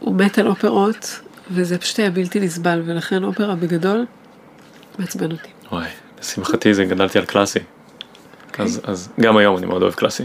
[0.00, 4.06] הוא מת על אופרות, וזה פשוט היה בלתי נסבל, ולכן אופרה בגדול
[4.98, 5.48] מעצבן אותי.
[5.72, 5.88] וואי,
[6.20, 7.58] לשמחתי זה גדלתי על קלאסי.
[8.58, 10.24] אז, אז גם היום אני מאוד אוהב קלאסי.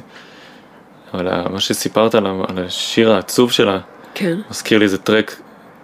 [1.14, 3.80] אבל ה- מה שסיפרת על, על השיר העצוב שלה,
[4.14, 5.36] כן, מזכיר לי איזה טרק,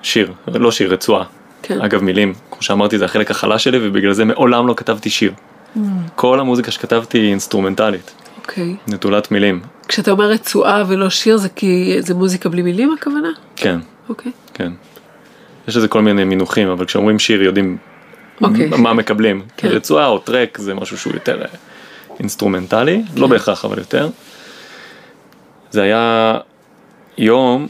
[0.01, 1.23] שיר, לא שיר, רצועה.
[1.61, 1.81] כן.
[1.81, 5.33] אגב מילים, כמו שאמרתי זה החלק החלש שלי ובגלל זה מעולם לא כתבתי שיר.
[6.15, 8.75] כל המוזיקה שכתבתי היא אינסטרומנטלית, אוקיי.
[8.87, 9.61] נטולת מילים.
[9.87, 13.29] כשאתה אומר רצועה ולא שיר, זה כי זה מוזיקה בלי מילים הכוונה?
[13.55, 14.31] כן, אוקיי.
[14.53, 14.71] כן.
[15.67, 17.77] יש לזה כל מיני מינוחים, אבל כשאומרים שיר יודעים
[18.41, 18.69] אוקיי.
[18.77, 19.41] מה מקבלים.
[19.57, 19.67] כן.
[19.67, 21.47] רצועה או track זה משהו שהוא יותר אה,
[22.19, 23.21] אינסטרומנטלי, כן.
[23.21, 24.09] לא בהכרח אבל יותר.
[25.71, 26.37] זה היה
[27.17, 27.67] יום,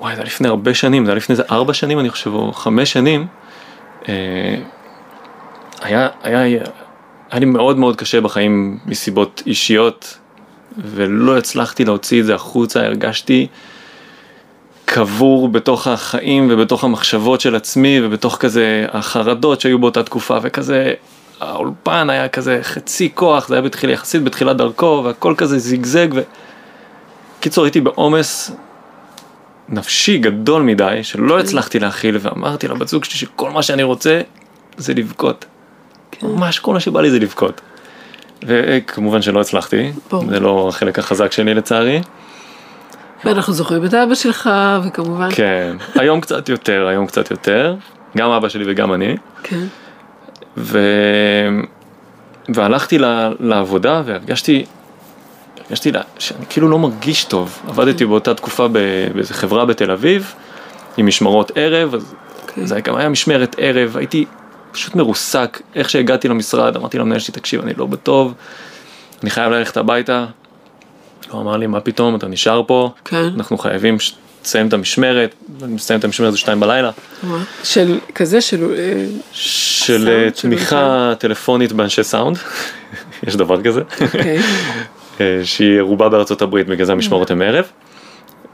[0.00, 2.52] וואי זה היה לפני הרבה שנים, זה היה לפני איזה ארבע שנים אני חושב, או
[2.52, 3.26] חמש שנים.
[4.08, 4.56] אה,
[5.80, 6.40] היה, היה,
[7.30, 10.18] היה לי מאוד מאוד קשה בחיים מסיבות אישיות,
[10.78, 13.46] ולא הצלחתי להוציא את זה החוצה, הרגשתי
[14.84, 20.94] קבור בתוך החיים ובתוך המחשבות של עצמי ובתוך כזה החרדות שהיו באותה תקופה וכזה
[21.40, 26.20] האולפן היה כזה חצי כוח, זה היה בתחילה, יחסית בתחילת דרכו והכל כזה זיגזג ו...
[27.40, 28.52] קיצור הייתי בעומס
[29.68, 34.20] נפשי גדול מדי שלא הצלחתי להכיל ואמרתי לבת זוג שלי שכל מה שאני רוצה
[34.76, 35.44] זה לבכות.
[36.10, 36.26] כן.
[36.26, 37.60] ממש כל מה שבא לי זה לבכות.
[38.46, 40.24] וכמובן שלא הצלחתי, ברור.
[40.30, 42.02] זה לא החלק החזק שלי לצערי.
[43.24, 44.50] ואנחנו זוכרים את אבא שלך,
[44.84, 47.74] וכמובן, כן, היום קצת יותר, היום קצת יותר,
[48.16, 49.64] גם אבא שלי וגם אני, כן,
[50.56, 50.78] ו...
[52.54, 53.04] והלכתי ל...
[53.40, 54.64] לעבודה והרגשתי,
[55.66, 57.58] הרגשתי לה, שאני כאילו לא מרגיש טוב.
[57.68, 60.34] עבדתי באותה תקופה ב- באיזה חברה בתל אביב,
[60.96, 62.66] עם משמרות ערב, אז אוקיי.
[62.66, 64.24] זה גם היה משמרת ערב, הייתי
[64.72, 65.60] פשוט מרוסק.
[65.74, 68.34] איך שהגעתי למשרד, אמרתי למנהל שלי, תקשיב, אני לא בטוב,
[69.22, 70.26] אני חייב ללכת הביתה.
[71.30, 73.28] הוא אמר לי, מה פתאום, אתה נשאר פה, כן.
[73.36, 73.96] אנחנו חייבים
[74.44, 76.90] לסיים את המשמרת, אני מסיים את המשמרת זה שתיים בלילה.
[77.64, 78.74] של כזה, של...
[78.78, 82.38] אה, של סאונד, אה, של תמיכה טלפונית באנשי סאונד,
[83.26, 84.38] יש דבר כזה, אוקיי.
[85.20, 87.64] אה, שהיא רובה בארצות הברית, בגלל זה המשמרות הן ערב,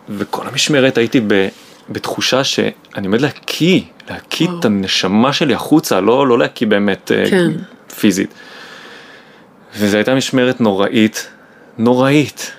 [0.08, 1.48] וכל המשמרת הייתי ב,
[1.88, 4.48] בתחושה שאני עומד להקיא, להקיא.
[4.60, 7.50] את הנשמה שלי החוצה, לא, לא להקיא באמת אה, כן.
[8.00, 8.34] פיזית.
[9.78, 11.28] וזו הייתה משמרת נוראית,
[11.78, 12.52] נוראית.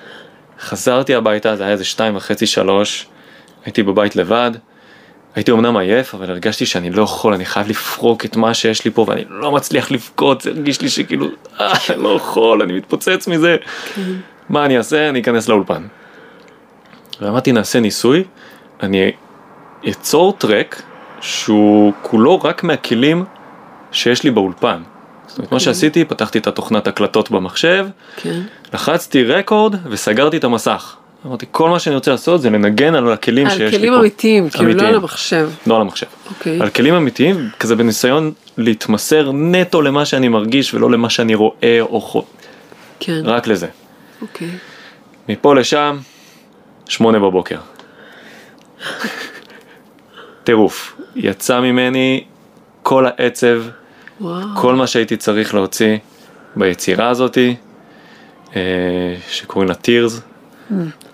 [0.59, 3.07] חזרתי הביתה, זה היה איזה שתיים וחצי, שלוש,
[3.65, 4.51] הייתי בבית לבד,
[5.35, 8.91] הייתי אמנם עייף, אבל הרגשתי שאני לא יכול, אני חייב לפרוק את מה שיש לי
[8.91, 11.27] פה, ואני לא מצליח לבכות, זה הרגיש לי שכאילו,
[11.59, 13.55] אה, אני לא יכול, אני מתפוצץ מזה.
[13.95, 14.01] כן.
[14.49, 15.09] מה אני אעשה?
[15.09, 15.83] אני אכנס לאולפן.
[17.21, 18.23] ואמרתי, נעשה ניסוי,
[18.83, 19.11] אני
[19.89, 20.81] אצור טרק
[21.21, 23.25] שהוא כולו רק מהכלים
[23.91, 24.81] שיש לי באולפן.
[25.27, 27.87] זאת אומרת, מה שעשיתי, פתחתי את התוכנת הקלטות במחשב,
[28.17, 28.41] כן.
[28.73, 30.95] לחצתי רקורד וסגרתי את המסך.
[31.25, 33.77] אמרתי, כל מה שאני רוצה לעשות זה לנגן על הכלים שיש לי על פה.
[33.77, 34.87] כלים אמיתיים, כאילו לא.
[34.87, 35.49] על המחשב.
[35.67, 36.07] לא על המחשב.
[36.29, 36.61] אוקיי.
[36.61, 42.01] על כלים אמיתיים, כזה בניסיון להתמסר נטו למה שאני מרגיש ולא למה שאני רואה או
[42.01, 42.23] חו...
[42.99, 43.21] כן.
[43.23, 43.67] רק לזה.
[44.21, 44.49] אוקיי.
[45.29, 45.97] מפה לשם,
[46.85, 47.57] שמונה בבוקר.
[50.43, 51.01] טירוף.
[51.15, 52.23] יצא ממני
[52.83, 53.61] כל העצב,
[54.21, 54.47] וואו.
[54.55, 55.97] כל מה שהייתי צריך להוציא
[56.55, 57.55] ביצירה הזאתי,
[58.55, 58.61] אה,
[59.29, 60.21] שקוראים לה Tears,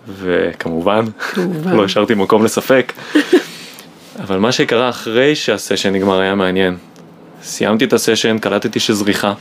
[0.07, 1.73] וכמובן, כמובן.
[1.77, 2.93] לא השארתי מקום לספק.
[4.19, 6.77] אבל מה שקרה אחרי שהסשן נגמר היה מעניין.
[7.43, 9.33] סיימתי את הסשן, קלטתי שזריחה.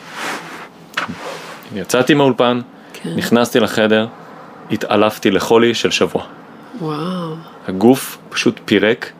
[1.75, 2.61] יצאתי מהאולפן,
[2.93, 3.11] כן.
[3.17, 4.07] נכנסתי לחדר,
[4.71, 6.23] התעלפתי לחולי של שבוע.
[6.81, 7.52] וואו.
[7.69, 9.13] הגוף פשוט פירק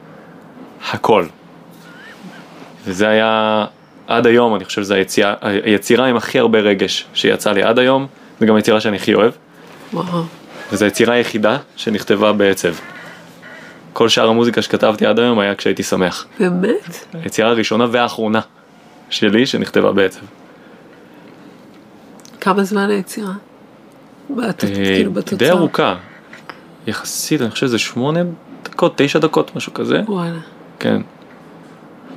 [0.91, 1.25] הכל.
[2.85, 3.65] וזה היה,
[4.07, 8.07] עד היום אני חושב שזו היצירה, היצירה עם הכי הרבה רגש שיצא לי עד היום,
[8.39, 9.31] זו גם היצירה שאני הכי אוהב,
[9.93, 10.23] וואו.
[10.71, 12.73] וזו היצירה היחידה שנכתבה בעצב.
[13.93, 16.25] כל שאר המוזיקה שכתבתי עד היום היה כשהייתי שמח.
[16.39, 17.05] באמת?
[17.13, 18.39] היצירה הראשונה והאחרונה
[19.09, 20.21] שלי שנכתבה בעצב.
[22.41, 23.33] כמה זמן היצירה?
[24.39, 25.11] אה, כאילו.
[25.37, 25.95] די ארוכה.
[26.87, 28.19] יחסית, אני חושב שזה שמונה
[28.63, 30.01] דקות, תשע דקות, משהו כזה.
[30.07, 30.39] וואלה.
[30.79, 31.01] כן.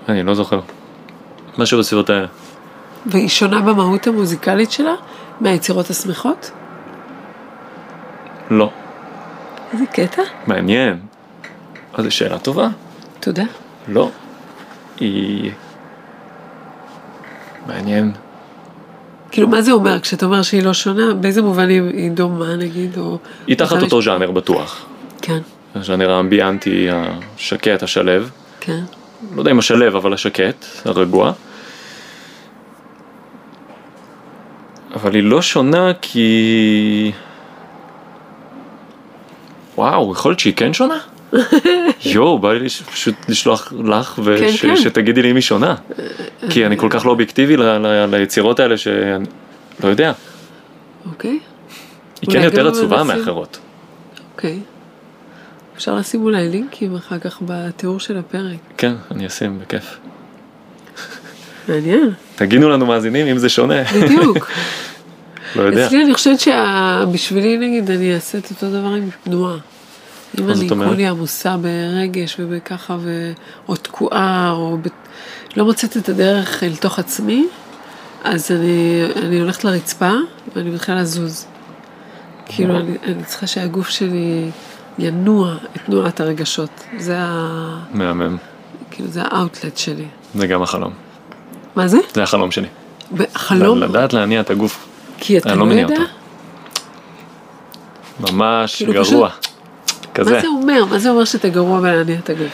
[0.08, 0.60] אני לא זוכר.
[1.58, 2.26] משהו בסביבות האלה.
[3.06, 4.94] והיא שונה במהות המוזיקלית שלה
[5.40, 6.50] מהיצירות השמחות?
[8.50, 8.70] לא.
[9.72, 10.22] איזה קטע.
[10.46, 11.00] מעניין.
[11.94, 12.68] אז זו שאלה טובה.
[13.20, 13.44] תודה.
[13.88, 14.10] לא.
[15.00, 15.52] היא...
[17.66, 18.12] מעניין.
[19.36, 21.14] כאילו, מה זה אומר כשאתה אומר שהיא לא שונה?
[21.14, 22.98] באיזה מובנים היא דומה נגיד?
[22.98, 23.18] או...
[23.46, 24.86] היא תחת אותו ז'אנר בטוח.
[25.22, 25.38] כן,
[25.74, 28.30] הז'אנר האמביאנטי, השקט, השלב.
[28.60, 28.80] כן.
[29.34, 31.32] לא יודע אם השלב, אבל השקט, הרגוע.
[34.94, 37.12] אבל היא לא שונה כי...
[39.76, 40.98] וואו, יכול להיות שהיא כן שונה?
[42.04, 44.70] יואו, בא לי פשוט לשלוח לך כן, כן.
[44.72, 45.74] ושתגידי לי אם היא שונה.
[46.50, 47.56] כי אני כל כך לא אובייקטיבי
[48.08, 49.26] ליצירות האלה שאני
[49.84, 50.12] לא יודע.
[51.10, 51.38] אוקיי,
[52.22, 53.58] היא כן יותר עצובה מאחרות.
[54.34, 54.60] אוקיי.
[55.76, 58.58] אפשר לשים אולי לינקים אחר כך בתיאור של הפרק.
[58.76, 59.98] כן, אני אשים, בכיף.
[61.68, 63.82] מעניין, תגידו לנו מאזינים אם זה שונה.
[63.84, 64.50] בדיוק.
[65.56, 65.86] לא יודע.
[65.86, 69.56] אצלי אני חושבת שבשבילי נגיד אני אעשה את אותו דבר עם תנועה.
[70.40, 70.68] אם אני?
[70.68, 73.32] כולי עמוסה ברגש ובככה ו...
[73.68, 74.88] או תקועה או ב...
[75.56, 77.46] לא מוצאת את הדרך אל תוך עצמי,
[78.24, 80.12] אז אני, אני הולכת לרצפה
[80.56, 81.46] ואני מתחילה לזוז.
[82.46, 84.50] כאילו אני, אני צריכה שהגוף שלי
[84.98, 86.84] ינוע את תנועת הרגשות.
[86.98, 87.78] זה ה...
[87.92, 88.36] מהמם.
[88.90, 90.04] כאילו זה האאוטלט שלי.
[90.34, 90.92] זה גם החלום.
[91.76, 91.98] מה זה?
[92.14, 92.68] זה החלום שלי.
[93.34, 93.78] חלום?
[93.78, 94.88] לדעת להניע את הגוף.
[95.18, 96.00] כי אתה לא לא יודע?
[98.20, 99.30] ממש כאילו, גרוע.
[100.16, 100.34] כזה.
[100.34, 100.84] מה זה אומר?
[100.84, 102.52] מה זה אומר שאתה גרוע בלהניע את הגוף?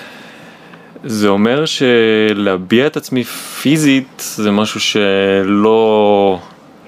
[1.05, 6.39] זה אומר שלהביע את עצמי פיזית זה משהו שלא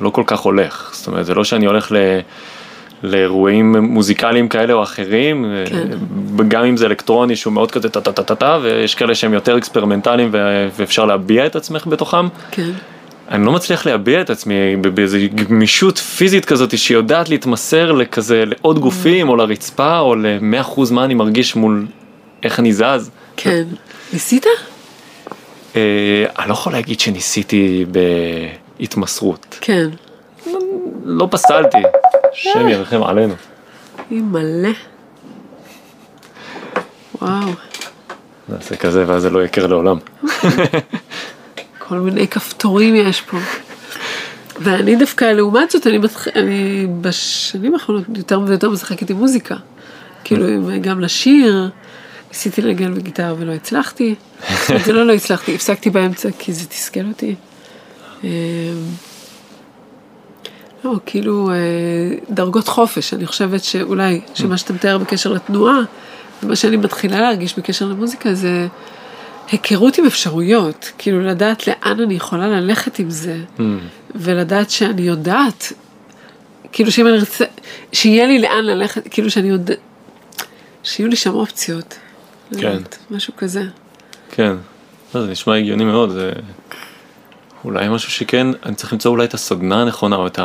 [0.01, 0.91] לא כל כך הולך.
[0.93, 1.97] זאת אומרת, זה לא שאני הולך ל...
[3.03, 5.89] לאירועים מוזיקליים כאלה או אחרים, כן.
[6.49, 11.05] גם אם זה אלקטרוני שהוא מאוד כזה טה-טה-טה-טה, ויש כאלה שהם יותר אקספרימנטליים ו- ואפשר
[11.05, 12.27] להביע את עצמך בתוכם.
[12.51, 12.71] כן.
[13.31, 19.29] אני לא מצליח להביע את עצמי באיזו גמישות פיזית כזאת שיודעת להתמסר לכזה לעוד גופים
[19.29, 21.87] או לרצפה או למאה אחוז מה אני מרגיש מול
[22.43, 23.11] איך אני זז.
[23.37, 23.65] כן.
[24.13, 24.47] ניסית?
[25.77, 27.85] אה, אני לא יכול להגיד שניסיתי
[28.79, 29.59] בהתמסרות.
[29.61, 29.89] כן.
[31.05, 31.79] לא פסלתי,
[32.33, 33.35] השם ירחם עלינו.
[34.11, 34.69] היא מלא.
[37.23, 37.51] וואו,
[38.49, 39.99] נעשה כזה ואז זה לא יקר לעולם.
[41.89, 43.37] כל מיני כפתורים יש פה.
[44.61, 46.29] ואני דווקא, לעומת זאת, אני, מתח...
[46.29, 49.57] אני בשנים האחרונות יותר ויותר משחקת עם מוזיקה.
[50.25, 50.47] כאילו,
[50.81, 51.71] גם לשיר,
[52.29, 54.15] ניסיתי לנגן בגיטרה ולא הצלחתי.
[54.85, 57.35] זה לא לא הצלחתי, הפסקתי באמצע כי זה תסכל אותי.
[58.25, 58.29] אה,
[60.85, 61.55] לא, כאילו, אה,
[62.31, 65.79] דרגות חופש, אני חושבת שאולי, שמה שאתה מתאר בקשר לתנועה,
[66.43, 68.67] ומה שאני מתחילה להרגיש בקשר למוזיקה זה
[69.51, 73.63] היכרות עם אפשרויות, כאילו לדעת לאן אני יכולה ללכת עם זה, Mm.
[74.15, 75.73] ולדעת שאני יודעת,
[76.73, 77.45] כאילו שאם אני ארצה,
[77.93, 79.79] שיהיה לי לאן ללכת, כאילו שאני יודעת,
[80.83, 81.95] שיהיו לי שם אופציות.
[82.53, 82.67] לא כן.
[82.67, 83.63] יודעת, משהו כזה.
[84.31, 84.53] כן,
[85.15, 86.33] לא, זה נשמע הגיוני מאוד, זה
[87.65, 90.39] אולי משהו שכן, אני צריך למצוא אולי את הסדנה הנכונה או את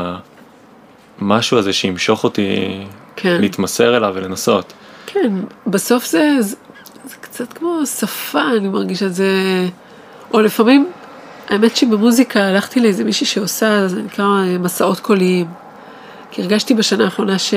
[1.19, 2.79] המשהו הזה שימשוך אותי
[3.15, 3.41] כן.
[3.41, 4.73] להתמסר אליו ולנסות.
[5.05, 5.33] כן,
[5.67, 6.37] בסוף זה
[7.39, 9.31] קצת כמו שפה, אני מרגישה זה,
[10.33, 10.87] או לפעמים,
[11.49, 15.45] האמת שבמוזיקה הלכתי לאיזה מישהי שעושה, זה נקרא אה, מסעות קוליים.
[16.31, 17.53] כי הרגשתי בשנה האחרונה ש,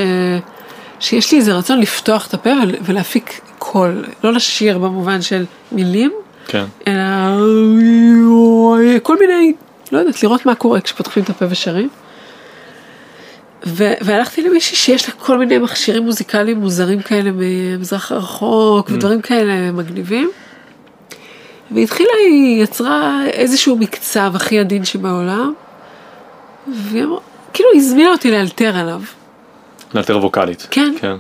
[1.00, 6.12] שיש לי איזה רצון לפתוח את הפה ול- ולהפיק קול, לא לשיר במובן של מילים,
[6.46, 7.02] כן, אלא
[9.02, 9.52] כל מיני,
[9.92, 11.88] לא יודעת, לראות מה קורה כשפותחים את הפה ושרים.
[13.66, 19.72] ו- והלכתי למישהי שיש לה כל מיני מכשירים מוזיקליים מוזרים כאלה מהמזרח הרחוק ודברים כאלה
[19.72, 20.30] מגניבים.
[21.70, 25.52] והתחילה, היא יצרה איזשהו מקצב הכי עדין שבעולם,
[26.66, 27.04] והיא
[27.52, 29.00] כאילו הזמינה אותי לאלתר עליו,
[29.94, 30.66] לאלתר ווקאלית.
[30.70, 30.94] כן.
[31.00, 31.16] כן,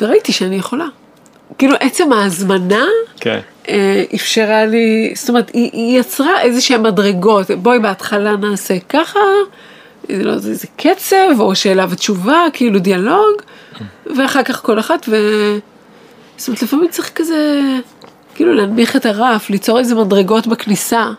[0.00, 0.86] וראיתי שאני יכולה.
[1.58, 2.84] כאילו עצם ההזמנה
[3.20, 8.74] כן, אה, אפשרה לי, זאת אומרת, היא, היא יצרה איזה שהן מדרגות, בואי בהתחלה נעשה
[8.88, 9.20] ככה,
[10.10, 13.42] אה, לא יודע, איזה קצב, או שאלה ותשובה, כאילו דיאלוג,
[14.16, 15.16] ואחר כך כל אחת, ו...
[16.36, 17.60] זאת אומרת, לפעמים צריך כזה,
[18.34, 21.10] כאילו להנמיך את הרף, ליצור איזה מדרגות בכניסה,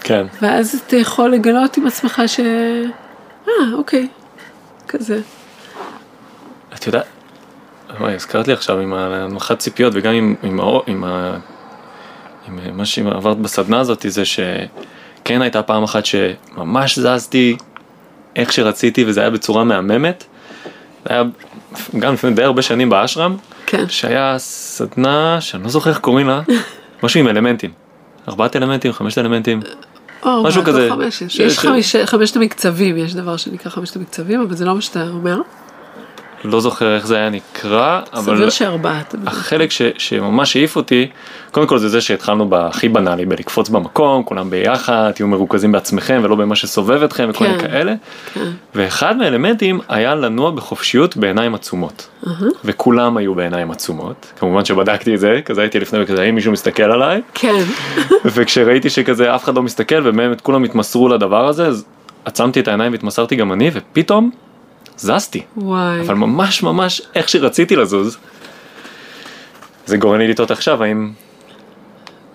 [0.00, 0.26] כן.
[0.42, 2.40] ואז אתה יכול לגלות עם עצמך ש...
[3.48, 4.08] אה, אוקיי,
[4.88, 5.20] כזה.
[6.74, 7.04] את יודעת,
[8.00, 11.36] וואי, הזכרת לי עכשיו עם הנמכת ציפיות וגם עם, עם, עם, ה,
[12.48, 17.56] עם מה שעברת בסדנה הזאת, זה שכן הייתה פעם אחת שממש זזתי
[18.36, 20.24] איך שרציתי וזה היה בצורה מהממת.
[21.04, 21.22] זה היה
[21.98, 23.84] גם לפני די הרבה שנים באשרם, כן.
[23.88, 26.40] שהיה סדנה שאני לא זוכר איך קוראים לה,
[27.02, 27.70] משהו עם אלמנטים.
[28.28, 29.60] ארבעת אלמנטים, חמשת אלמנטים.
[30.22, 30.88] או, משהו כזה.
[30.90, 31.30] חמשת.
[31.30, 34.80] ש- יש ש- חמיש, חמשת המקצבים, יש דבר שנקרא חמשת המקצבים, אבל זה לא מה
[34.80, 35.40] שאתה אומר.
[36.44, 38.36] לא זוכר איך זה היה נקרא, אבל...
[38.36, 39.14] סביר שארבעת.
[39.26, 41.08] החלק ש, שממש העיף אותי,
[41.50, 46.36] קודם כל זה זה שהתחלנו בהכי בנאלי, בלקפוץ במקום, כולם ביחד, תהיו מרוכזים בעצמכם ולא
[46.36, 47.68] במה שסובב אתכם וכל מיני כן.
[47.68, 47.94] כאלה.
[48.34, 48.50] כן.
[48.74, 52.08] ואחד מהאלמנטים היה לנוע בחופשיות בעיניים עצומות.
[52.26, 52.48] אהה.
[52.64, 54.32] וכולם היו בעיניים עצומות.
[54.38, 57.22] כמובן שבדקתי את זה, כזה הייתי לפני וכזה, האם מישהו מסתכל עליי?
[57.34, 57.62] כן.
[58.34, 61.84] וכשראיתי שכזה אף אחד לא מסתכל ובאמת כולם התמסרו לדבר הזה, אז
[62.24, 64.30] עצמתי את העיניים והתמסרתי גם אני, ופתאום
[64.96, 65.42] זזתי.
[65.56, 66.00] וואי.
[66.00, 68.18] אבל ממש ממש איך שרציתי לזוז.
[69.86, 71.12] זה גורם לי לטעות עכשיו האם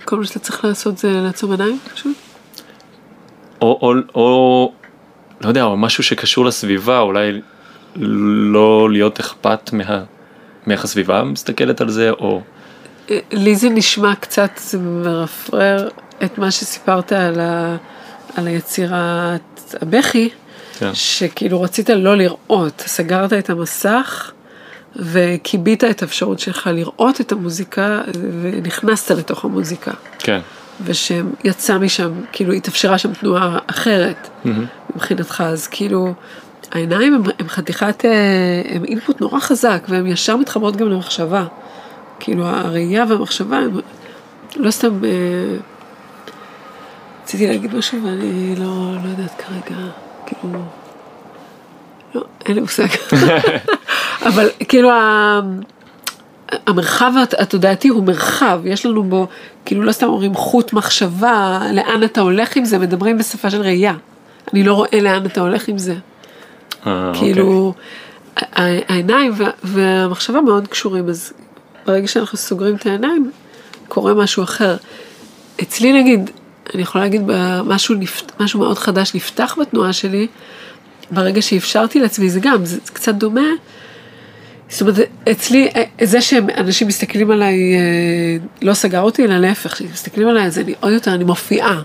[0.05, 2.15] כל מה שאתה צריך לעשות זה לעצום עיניים פשוט?
[3.61, 4.71] או, או, או
[5.41, 7.41] לא יודע או משהו שקשור לסביבה אולי
[7.95, 10.03] לא להיות אכפת מה,
[10.67, 12.41] מאיך הסביבה מסתכלת על זה או
[13.11, 15.89] אה, לי זה נשמע קצת, זה מרפרר
[16.23, 17.77] את מה שסיפרת על, ה,
[18.35, 20.29] על היצירת הבכי,
[20.79, 24.31] כן, שכאילו רצית לא לראות, סגרת את המסך
[24.95, 28.01] וכיבית את האפשרות שלך לראות את המוזיקה
[28.41, 29.91] ונכנסת לתוך המוזיקה.
[30.19, 30.39] כן,
[30.83, 34.65] ושיצא משם, כאילו התאפשרה שם תנועה אחרת מהמם.
[34.95, 36.13] מבחינתך, אז כאילו
[36.71, 38.11] העיניים הם, הם חתיכת, אה,
[38.69, 41.45] הם אינפוט נורא חזק והן ישר מתחברות גם למחשבה.
[42.19, 43.79] כאילו הראייה והמחשבה הם
[44.55, 45.09] לא סתם, אה,
[47.23, 49.81] רציתי להגיד משהו ואני לא, לא יודעת כרגע,
[50.29, 50.59] כאילו,
[52.15, 52.87] לא, אין לי מושג.
[54.25, 55.39] אבל כאילו ה-
[56.67, 59.27] המרחב הת- התודעתי הוא מרחב, יש לנו בו,
[59.65, 63.93] כאילו לא סתם אומרים חוט מחשבה, לאן אתה הולך עם זה, מדברים בשפה של ראייה.
[64.53, 65.95] אני לא רואה לאן אתה הולך עם זה.
[66.87, 67.73] אה, כאילו,
[68.37, 71.33] ה- ה- העיניים וה- והמחשבה מאוד קשורים, אז
[71.85, 73.31] ברגע שאנחנו סוגרים את העיניים,
[73.87, 74.75] קורה משהו אחר.
[75.61, 76.29] אצלי נגיד,
[76.75, 77.21] אני יכולה להגיד
[77.65, 77.95] משהו,
[78.39, 80.27] משהו מאוד חדש נפתח בתנועה שלי,
[81.11, 83.41] ברגע שאפשרתי לעצמי, זה גם, זה קצת דומה.
[84.69, 84.95] זאת אומרת,
[85.31, 90.59] אצלי, אה, זה שאנשים מסתכלים עליי, אה, לא סגר אותי, אלא להפך, כשמסתכלים עליי, אז
[90.59, 91.81] אני עוד יותר, אני מופיעה.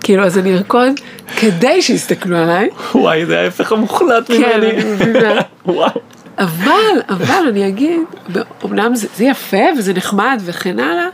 [0.00, 0.92] כאילו, אז אני ארקוד
[1.36, 2.68] כדי שיסתכלו עליי.
[2.94, 4.70] וואי, זה ההפך המוחלט כן, ממני.
[4.70, 5.40] אני מבינה.
[5.66, 6.00] וואו.
[6.38, 8.00] אבל, אבל אני אגיד,
[8.64, 11.08] אמנם זה, זה יפה וזה נחמד וכן הלאה,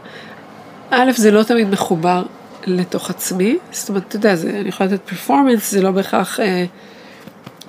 [0.91, 2.23] א', זה לא תמיד מחובר
[2.67, 6.65] לתוך עצמי, זאת אומרת, אתה יודע, זה, אני יכולה לתת פרפורמנס, זה לא בהכרח אה,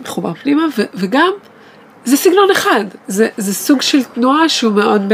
[0.02, 1.32] מחובר פנימה, ו, וגם,
[2.06, 5.14] זה סגנון אחד, זה, זה סוג של תנועה שהוא מאוד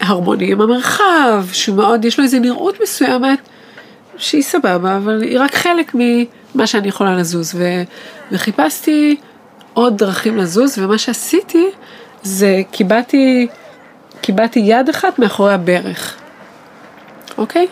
[0.00, 3.38] בהרמוני עם המרחב, שהוא מאוד, יש לו איזו נראות מסוימת,
[4.16, 7.82] שהיא סבבה, אבל היא רק חלק ממה שאני יכולה לזוז, ו,
[8.32, 9.16] וחיפשתי
[9.74, 11.66] עוד דרכים לזוז, ומה שעשיתי
[12.22, 13.46] זה קיבעתי,
[14.20, 16.16] קיבעתי יד אחת מאחורי הברך,
[17.38, 17.66] אוקיי?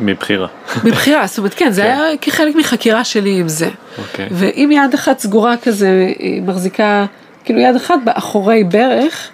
[0.00, 0.48] מבחירה.
[0.84, 1.88] מבחירה, זאת אומרת, כן, זה כן.
[1.88, 3.70] היה כחלק מחקירה שלי עם זה.
[3.98, 4.28] אוקיי.
[4.30, 7.06] ואם יד אחת סגורה כזה, היא מחזיקה,
[7.44, 9.28] כאילו יד אחת באחורי ברך,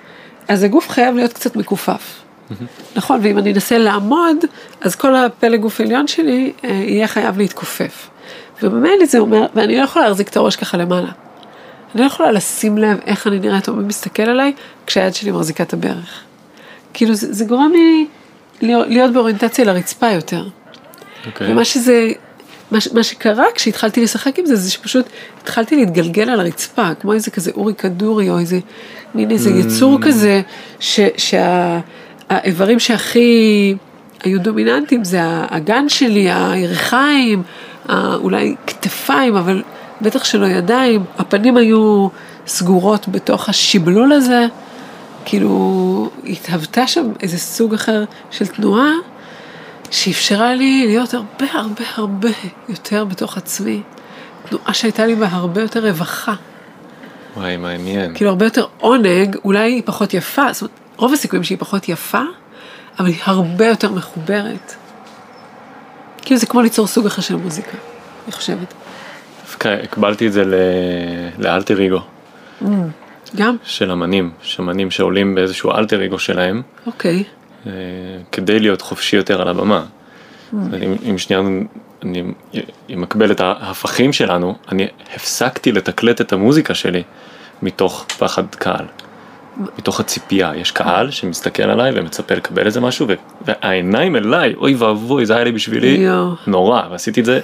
[0.49, 2.23] אז הגוף חייב להיות קצת מכופף.
[2.97, 4.37] נכון, ואם אני אנסה לעמוד,
[4.81, 8.09] אז כל הפלג גוף עליון שלי אה, יהיה חייב להתכופף.
[8.63, 11.09] וממילא זה אומר, ואני לא יכולה להחזיק את הראש ככה למעלה.
[11.95, 14.53] אני לא יכולה לשים לב איך אני נראית או מי מסתכל עליי,
[14.87, 16.23] כשהיד שלי מחזיקה את הברך.
[16.95, 18.07] כאילו זה, זה גורם לי
[18.61, 20.45] להיות, באוריינטציה לרצפה יותר.
[21.27, 21.53] אוקיי.
[21.53, 22.09] ומה שזה,
[22.71, 25.07] מה, מה שקרה כשהתחלתי לשחק עם זה, זה שפשוט
[25.43, 28.59] התחלתי להתגלגל על הרצפה, כמו איזה כזה אורי כדורי, או איזה,
[29.15, 30.41] מין איזה יצור כזה,
[31.19, 33.75] שהאיברים שהכי
[34.25, 37.43] היו דומיננטיים זה האגן שלי, הירכיים,
[37.91, 39.63] אולי כתפיים, אבל
[40.01, 42.09] בטח שלא ידיים, הפנים היו
[42.47, 44.47] סגורות בתוך השיבלול הזה,
[45.29, 48.91] כאילו התהוותה שם איזה סוג אחר של תנועה.
[49.91, 52.29] שאפשרה לי להיות הרבה הרבה הרבה
[52.69, 53.83] יותר בתוך עצמי.
[54.49, 56.35] תנועה שהייתה לי בה הרבה יותר רווחה.
[57.37, 58.15] וואי, מעניין.
[58.15, 62.23] כאילו הרבה יותר עונג, אולי היא פחות יפה, זאת אומרת, רוב הסיכויים שהיא פחות יפה,
[62.99, 64.75] אבל היא הרבה יותר מחוברת.
[66.23, 67.77] כאילו זה כמו ליצור סוג אחר של מוזיקה,
[68.27, 68.75] אני חושבת.
[69.47, 70.55] דווקא הקבלתי את זה ל-
[71.39, 72.01] לאלטר אגו
[73.37, 73.57] גם?
[73.63, 77.25] של אמנים, שמנים שעולים באיזשהו אלטר אגו שלהם, אוקיי.
[77.67, 77.73] אה,
[78.33, 79.85] כדי להיות חופשי יותר על הבמה.
[79.85, 80.57] Mm.
[80.83, 81.43] אם, אם שנייה
[82.03, 82.23] אני
[82.95, 87.03] אמקבל את ההפכים שלנו, אני הפסקתי לתקלט את המוזיקה שלי
[87.63, 88.85] מתוך פחד קהל.
[89.79, 93.15] מתוך הציפייה, יש קהל שמסתכל עליי ומצפה לקבל איזה משהו, ו-
[93.45, 96.35] והעיניים אליי, אוי ואבוי, זה היה לי בשבילי יואו.
[96.47, 97.41] נורא, ועשיתי את זה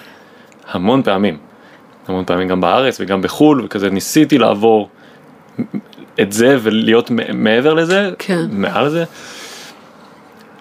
[0.70, 1.38] המון פעמים.
[2.08, 4.88] המון פעמים גם בארץ וגם בחו"ל, וכזה ניסיתי לעבור
[6.20, 8.46] את זה ולהיות מעבר לזה, כן.
[8.50, 9.04] מעל זה.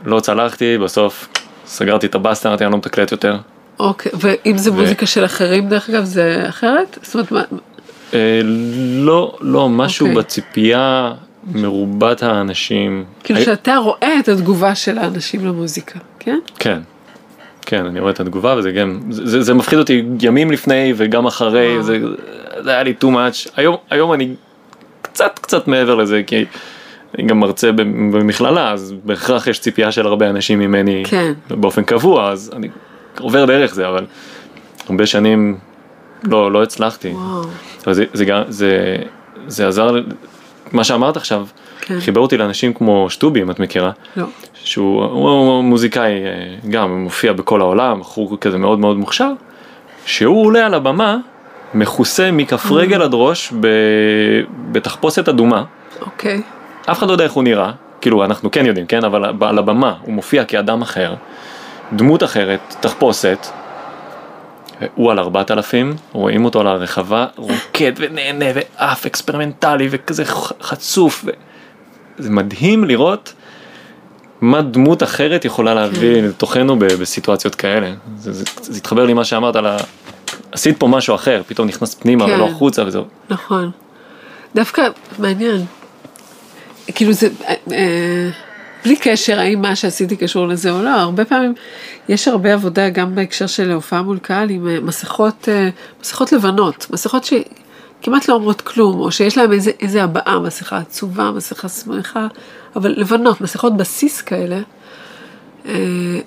[0.05, 1.27] לא צלחתי, בסוף
[1.65, 3.37] סגרתי את הבסטה, אמרתי אני לא מתקלט יותר.
[3.79, 6.97] אוקיי, ואם זה ו- מוזיקה של אחרים, דרך אגב, זה אחרת?
[7.01, 7.43] זאת אומרת, מה-
[8.13, 8.41] אה,
[9.03, 10.17] לא, לא, משהו אוקיי.
[10.23, 11.11] בציפייה
[11.53, 13.05] מרובת האנשים.
[13.23, 16.39] כאילו הי- שאתה רואה את התגובה של האנשים למוזיקה, כן?
[16.59, 16.79] כן,
[17.61, 21.25] כן, אני רואה את התגובה וזה גם, זה, זה, זה מפחיד אותי ימים לפני וגם
[21.25, 21.83] אחרי, וואו.
[21.83, 21.99] זה,
[22.63, 23.49] זה היה לי too much.
[23.55, 24.33] היום, היום אני
[25.13, 26.45] קצת קצת מעבר לזה, כי
[27.17, 31.33] אני גם מרצה במכללה, אז בהכרח יש ציפייה של הרבה אנשים ממני כן.
[31.49, 32.67] באופן קבוע, אז אני
[33.19, 34.05] עובר דרך זה, אבל
[34.89, 35.57] הרבה שנים
[36.23, 37.09] לא, לא הצלחתי.
[37.09, 37.43] וואו.
[37.85, 38.97] אבל זה, זה, זה,
[39.47, 39.95] זה עזר,
[40.71, 41.45] מה שאמרת עכשיו,
[41.81, 41.99] כן.
[41.99, 43.91] חיבר אותי לאנשים כמו שטובי, אם את מכירה.
[44.17, 44.25] לא.
[44.53, 49.31] שהוא הוא מוזיקאי אה, גם הוא מופיע בכל העולם, בחור כזה מאוד מאוד מוכשר,
[50.05, 51.17] שהוא עולה על הבמה
[51.73, 52.71] מכוסה מכף.
[52.71, 53.67] רגל עד ראש ב-
[54.71, 55.63] בתחפושת אדומה,
[56.01, 56.41] אוקיי.
[56.85, 57.71] אף אחד לא יודע איך הוא נראה,
[58.01, 61.13] כאילו אנחנו כן יודעים, כן, אבל על הבמה הוא מופיע כאדם אחר,
[61.93, 63.47] דמות אחרת, תחפושת,
[64.95, 70.25] הוא על 4,000, רואים אותו על הרחבה, רוקד ונהנה ועף אקספרימנטלי וכזה
[70.61, 71.29] חצוף, ו...
[72.17, 73.33] זה מדהים לראות
[74.41, 77.91] מה דמות אחרת יכולה להביא לתוכנו ב- בסיטואציות כאלה.
[78.17, 79.77] זה, זה, זה התחבר לי מה שאמרת על ה...
[80.53, 82.33] עשית פה משהו אחר, פתאום נכנס פנימה כן.
[82.33, 83.03] ולא החוצה וזהו.
[83.29, 83.71] נכון.
[84.55, 84.87] דווקא
[85.19, 85.65] מעניין.
[86.95, 88.29] כאילו זה, אה, אה,
[88.85, 91.53] בלי קשר האם מה שעשיתי קשור לזה או לא, הרבה פעמים
[92.09, 95.69] יש הרבה עבודה גם בהקשר של הופעה מול קהל עם אה, מסכות, אה,
[96.01, 101.31] מסכות לבנות, מסכות שכמעט לא אומרות כלום, או שיש להם איזה, איזה הבעה, מסכה עצובה,
[101.31, 102.27] מסכה שמחה,
[102.75, 104.59] אבל לבנות, מסכות בסיס כאלה.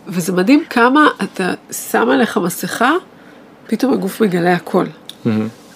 [0.09, 2.93] וזה מדהים כמה אתה שם עליך מסכה,
[3.67, 4.87] פתאום הגוף מגלה הכל.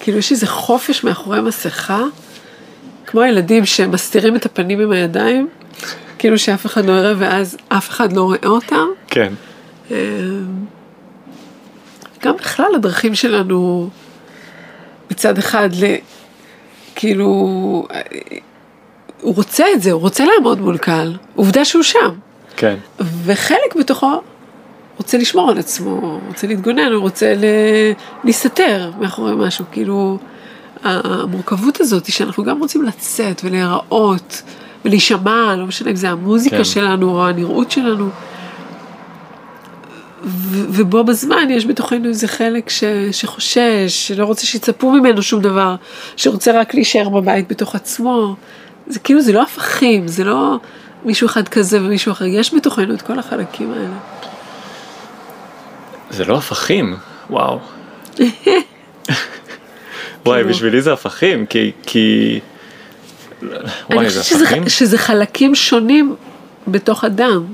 [0.01, 2.03] כאילו יש איזה חופש מאחורי מסכה,
[3.07, 5.49] כמו הילדים שמסתירים את הפנים עם הידיים,
[6.19, 8.87] כאילו שאף אחד לא יראה ואז אף אחד לא רואה אותם.
[9.07, 9.33] כן.
[9.91, 9.97] אה,
[12.23, 13.91] גם בכלל הדרכים שלנו
[15.11, 15.85] מצד אחד ל...
[16.95, 17.27] כאילו,
[19.21, 22.11] הוא רוצה את זה, הוא רוצה לעמוד מול קהל, עובדה שהוא שם.
[22.57, 22.77] כן.
[23.25, 24.21] וחלק בתוכו
[25.01, 27.35] רוצה לשמור על עצמו, רוצה להתגונן, הוא רוצה.
[28.25, 30.19] להסתתר מאחורי משהו, כאילו,
[30.85, 34.43] המורכבות הזאת היא שאנחנו גם רוצים לצאת ולהיראות
[34.85, 36.65] ולהישמע, לא משנה אם זה המוזיקה כן.
[36.65, 38.09] שלנו או הנראות שלנו.
[40.25, 45.75] ו- ובו בזמן יש בתוכנו איזה חלק ש- שחושש, שלא רוצה שיצפו ממנו שום דבר,
[46.17, 48.37] שרוצה רק להישאר בבית בתוך עצמו.
[48.87, 50.57] זה כאילו, זה לא הפכים, זה לא
[51.05, 54.20] מישהו אחד כזה ומישהו אחר, יש בתוכנו את כל החלקים האלה.
[56.11, 56.97] זה לא הפכים,
[57.31, 57.59] וואו.
[60.27, 61.73] וואי, כאילו- בשבילי זה הפכים, כי...
[61.83, 62.41] כי...
[63.43, 63.51] אני
[63.91, 64.69] וואי, זה חושבת שזה, הפכים?
[64.69, 66.17] שזה חלקים שונים
[66.69, 67.45] בתוך אדם.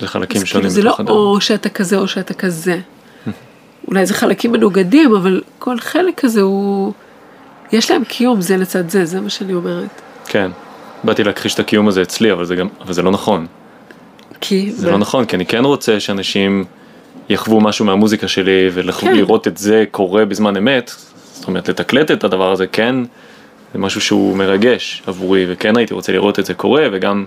[0.00, 1.12] זה חלקים שונים כאילו זה בתוך לא אדם.
[1.12, 2.78] או שאתה כזה או שאתה כזה.
[3.88, 6.92] אולי זה חלקים מנוגדים, אבל כל חלק כזה הוא...
[7.72, 10.00] יש להם קיום זה לצד זה, זה מה שאני אומרת.
[10.26, 10.50] כן.
[11.04, 12.68] באתי להכחיש את הקיום הזה אצלי, אבל זה גם...
[12.80, 13.46] אבל זה לא נכון.
[14.40, 14.72] כי...
[14.72, 16.64] זה לא נכון, כי אני כן רוצה שאנשים
[17.28, 19.08] יחוו משהו מהמוזיקה שלי כן.
[19.08, 20.90] ולראות את זה קורה בזמן אמת.
[21.32, 22.96] זאת אומרת, לתקלט את הדבר הזה, כן,
[23.72, 27.24] זה משהו שהוא מרגש עבורי, וכן הייתי רוצה לראות את זה קורה, וגם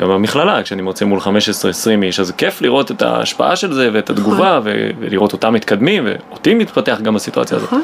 [0.00, 1.24] גם במכללה, כשאני מוצא מול 15-20
[2.02, 6.54] איש, אז כיף לראות את ההשפעה של זה ואת התגובה, ו- ולראות אותם מתקדמים, ואותי
[6.54, 7.68] מתפתח גם בסיטואציה הזאת.
[7.68, 7.82] נכון?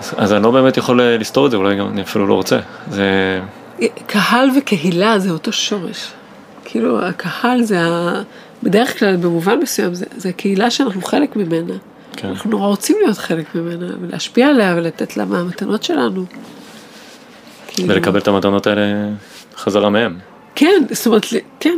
[0.00, 2.34] אז, אז אני לא באמת יכול אה, לסתור את זה, אולי גם אני אפילו לא
[2.34, 2.58] רוצה.
[2.90, 3.40] זה...
[4.06, 6.12] קהל וקהילה זה אותו שורש.
[6.64, 7.78] כאילו, הקהל זה.
[8.62, 11.74] בדרך כלל, במובן מסוים, זה, זה הקהילה שאנחנו חלק ממנה.
[12.12, 12.28] כן.
[12.28, 16.24] אנחנו נורא רוצים להיות חלק ממנה, ולהשפיע עליה ולתת לה מהמתנות שלנו.
[17.66, 19.08] כאילו- ולקבל את המתנות האלה
[19.56, 20.18] חזרה מהם.
[20.54, 21.26] כן, זאת אומרת,
[21.60, 21.76] כן,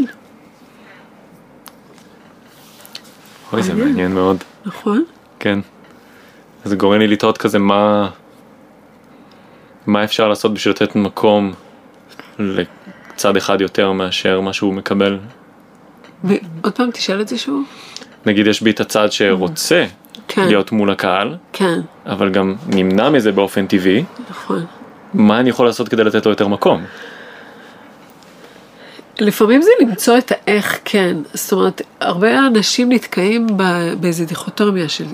[3.52, 3.88] אוי, זה מעניין.
[3.88, 4.36] מעניין מאוד.
[4.64, 5.04] נכון?
[5.38, 5.58] כן.
[6.64, 8.08] זה גורם לי לתהות כזה מה...
[9.86, 11.52] מה אפשר לעשות בשביל לתת מקום
[12.38, 15.18] לצד אחד יותר מאשר מה שהוא מקבל.
[16.24, 17.64] ועוד פעם תשאל את זה שוב.
[18.26, 19.84] נגיד יש בי את הצד שרוצה
[20.28, 24.64] כן, להיות מול הקהל, כן, אבל גם נמנע מזה באופן טבעי, נכון.
[25.14, 26.84] מה אני יכול לעשות כדי לתת לו יותר מקום?
[29.20, 31.16] לפעמים זה למצוא את האיך כן.
[31.34, 33.46] זאת אומרת, הרבה אנשים נתקעים
[34.00, 35.04] באיזה דיכוטומיה של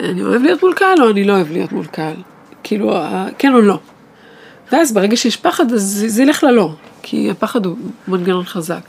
[0.00, 2.16] אני אוהב להיות מול קהל או אני לא אוהב להיות מול קהל.
[2.62, 3.00] כאילו,
[3.38, 3.78] כן או לא.
[4.72, 6.70] ואז ברגע שיש פחד, אז זה ילך ללא,
[7.02, 7.76] כי הפחד הוא
[8.08, 8.80] מנגנון חזק.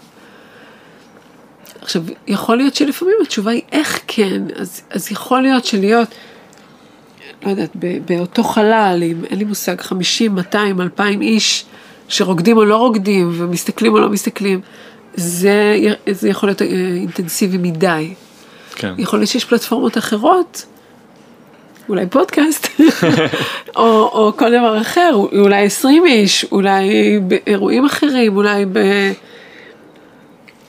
[1.89, 6.07] עכשיו, יכול להיות שלפעמים התשובה היא איך כן, אז, אז יכול להיות שלהיות,
[7.45, 7.69] לא יודעת,
[8.05, 11.65] באותו חלל, עם, אין לי מושג, 50, 200, 2,000 איש
[12.07, 14.61] שרוקדים או לא רוקדים, ומסתכלים או לא מסתכלים,
[15.15, 15.77] זה,
[16.11, 18.13] זה יכול להיות אה, אינטנסיבי מדי.
[18.75, 18.93] כן.
[18.97, 20.65] יכול להיות שיש פלטפורמות אחרות,
[21.89, 22.67] אולי פודקאסט,
[23.75, 23.83] או,
[24.13, 28.79] או כל דבר אחר, אולי 20 איש, אולי באירועים אחרים, אולי ב...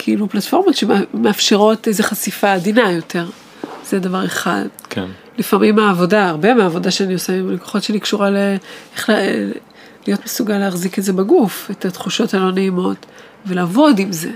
[0.03, 3.27] כאילו פלטפורמות שמאפשרות איזו חשיפה עדינה יותר.
[3.85, 4.65] זה דבר אחד.
[4.91, 5.05] כן.
[5.39, 8.37] לפעמים העבודה, הרבה מהעבודה שאני עושה עם הלקוחות שלי קשורה ל...
[10.07, 13.07] להיות מסוגל להחזיק את זה בגוף, את התחושות הלא נעימות,
[13.47, 14.31] ולעבוד עם זה.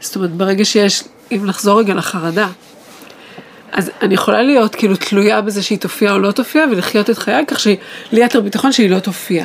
[0.00, 2.48] זאת אומרת, ברגע שיש, אם נחזור רגע לחרדה,
[3.72, 7.44] אז אני יכולה להיות כאילו תלויה בזה שהיא תופיע או לא תופיע, ולחיות את חיי
[7.46, 7.76] כך שלי
[8.12, 9.44] יותר ביטחון שהיא לא תופיע.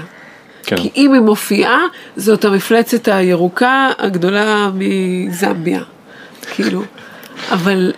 [0.66, 0.76] כן.
[0.76, 1.82] כי אם היא מופיעה,
[2.16, 5.82] זאת המפלצת הירוקה הגדולה מזמביה,
[6.52, 6.84] כאילו.
[7.52, 7.94] אבל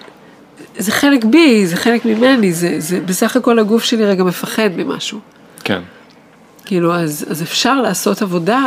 [0.77, 5.19] זה חלק בי, זה חלק ממני, זה, זה בסך הכל הגוף שלי רגע מפחד ממשהו.
[5.63, 5.81] כן.
[6.65, 8.65] כאילו, אז, אז אפשר לעשות עבודה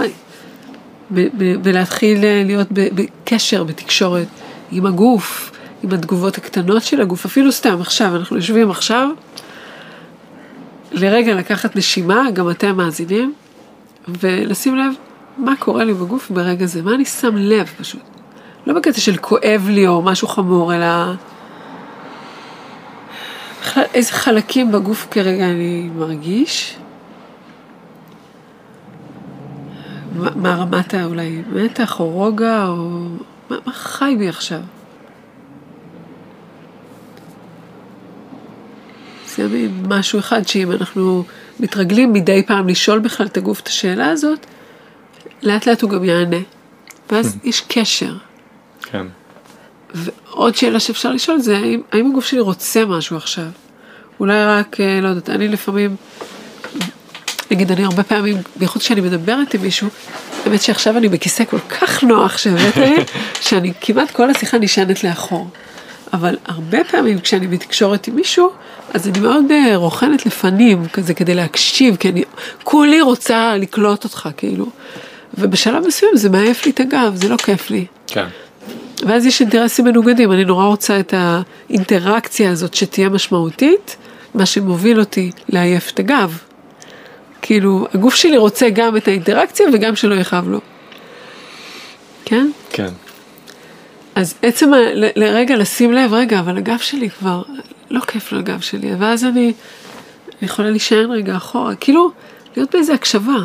[1.63, 4.27] ולהתחיל אה, להיות בקשר, בתקשורת
[4.73, 5.51] עם הגוף,
[5.83, 9.09] עם התגובות הקטנות של הגוף, אפילו סתם עכשיו, אנחנו יושבים עכשיו,
[10.93, 13.35] לרגע לקחת נשימה, גם אתם מאזינים,
[14.09, 14.93] ולשים לב
[15.39, 18.03] מה קורה לי בגוף ברגע זה, מה אני שם לב פשוט.
[18.67, 20.87] לא בקטע של כואב לי או משהו חמור, אלא
[23.61, 26.77] בכלל איזה חלקים בגוף כרגע אני מרגיש.
[30.37, 33.07] מה, רמת אולי מתח או רוגע או
[33.51, 34.61] מה, מה חי בי עכשיו.
[39.27, 41.25] זה משהו אחד שאם אנחנו
[41.61, 44.47] מתרגלים מדי פעם לשאול בכלל את הגוף את השאלה הזאת,
[45.43, 46.41] לאט לאט הוא גם יענה.
[47.11, 48.15] ואז יש קשר.
[48.83, 49.07] כן.
[49.95, 53.47] ועוד שאלה שאפשר לשאול זה, האם, האם הגוף שלי רוצה משהו עכשיו?
[54.21, 55.97] אולי רק, אה, לא יודעת, אני לפעמים,
[57.51, 59.89] נגיד, אני הרבה פעמים, בייחוד כשאני מדברת עם מישהו,
[60.47, 62.97] האמת שעכשיו אני בכיסא כל כך נוח שהבאת לי,
[63.49, 65.51] שאני כמעט כל השיחה נשענת לאחור.
[66.13, 68.51] אבל הרבה פעמים כשאני בתקשורת עם מישהו,
[68.95, 72.23] אז אני מאוד אה, רוכנת לפנים, כזה כדי להקשיב, כי אני
[72.65, 74.67] כולי רוצה לקלוט אותך, כאילו.
[75.39, 77.87] ובשלב מסוים זה מעייף לי את הגב, זה לא כיף לי.
[78.07, 78.27] כן.
[79.07, 83.97] ואז יש אינטרסים מנוגדים, אני נורא רוצה את האינטראקציה הזאת שתהיה משמעותית,
[84.35, 86.39] מה שמוביל אותי לעייף את הגב.
[87.43, 90.61] כאילו, הגוף שלי רוצה גם את האינטראקציה וגם שלא יכאב לו.
[92.25, 92.51] כן?
[92.71, 92.89] כן.
[94.15, 97.43] אז עצם ה- ל- לרגע לשים לב, רגע, אבל הגב שלי כבר,
[97.91, 99.53] לא כיף לו הגב שלי, ואז אני, אני
[100.43, 102.11] יכולה להישען רגע אחורה, כאילו,
[102.57, 103.37] להיות באיזה הקשבה.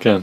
[0.00, 0.18] כן.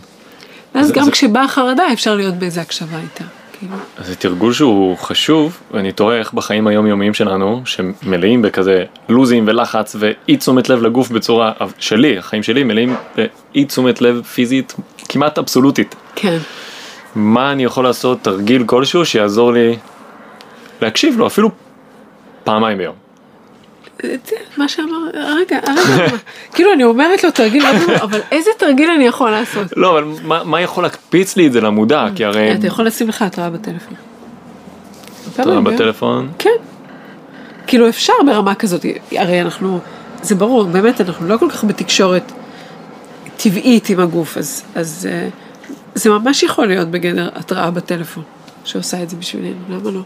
[0.76, 3.24] ואז זה- גם זה- כשבאה חרדה אפשר להיות באיזה הקשבה איתה.
[3.60, 3.76] כאילו.
[3.98, 9.96] אז זה תרגול שהוא חשוב, ואני תוהה איך בחיים היומיומיים שלנו, שמלאים בכזה לוזים ולחץ
[10.00, 14.74] ואי תשומת לב לגוף בצורה, שלי, החיים שלי מלאים באי תשומת לב פיזית
[15.10, 15.96] כמעט אבסולוטית.
[16.16, 16.38] כן.
[17.16, 19.78] מה אני יכול לעשות, תרגיל כלשהו שיעזור לי
[20.82, 21.50] להקשיב לו, אפילו
[22.44, 22.96] פעמיים ביום.
[24.58, 26.16] מה שאמר, רגע, רגע,
[26.54, 27.66] כאילו אני אומרת לו תרגיל,
[28.02, 29.68] אבל איזה תרגיל אני יכול לעשות?
[29.78, 32.08] לא, אבל מה, יכול להקפיץ לי את זה למודע?
[32.16, 32.56] כי הרי...
[32.56, 33.94] אתה יכול לשים לך התראה בטלפון.
[35.34, 36.32] התראה בטלפון.
[36.40, 36.50] כן.
[37.68, 39.80] כאילו אפשר ברמה כזאת, הרי אנחנו,
[40.22, 42.32] זה ברור, באמת אנחנו לא כל כך בתקשורת
[43.38, 45.28] טבעית עם הגוף, אז, אז אה,
[45.96, 48.24] זה ממש יכול להיות בגדר התראה בטלפון,
[48.66, 50.02] שעושה את זה בשבילנו, למה לא?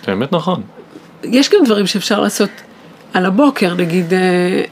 [0.00, 0.62] זה באמת נכון.
[1.22, 2.50] יש גם דברים שאפשר לעשות
[3.12, 4.62] על הבוקר, נגיד אה,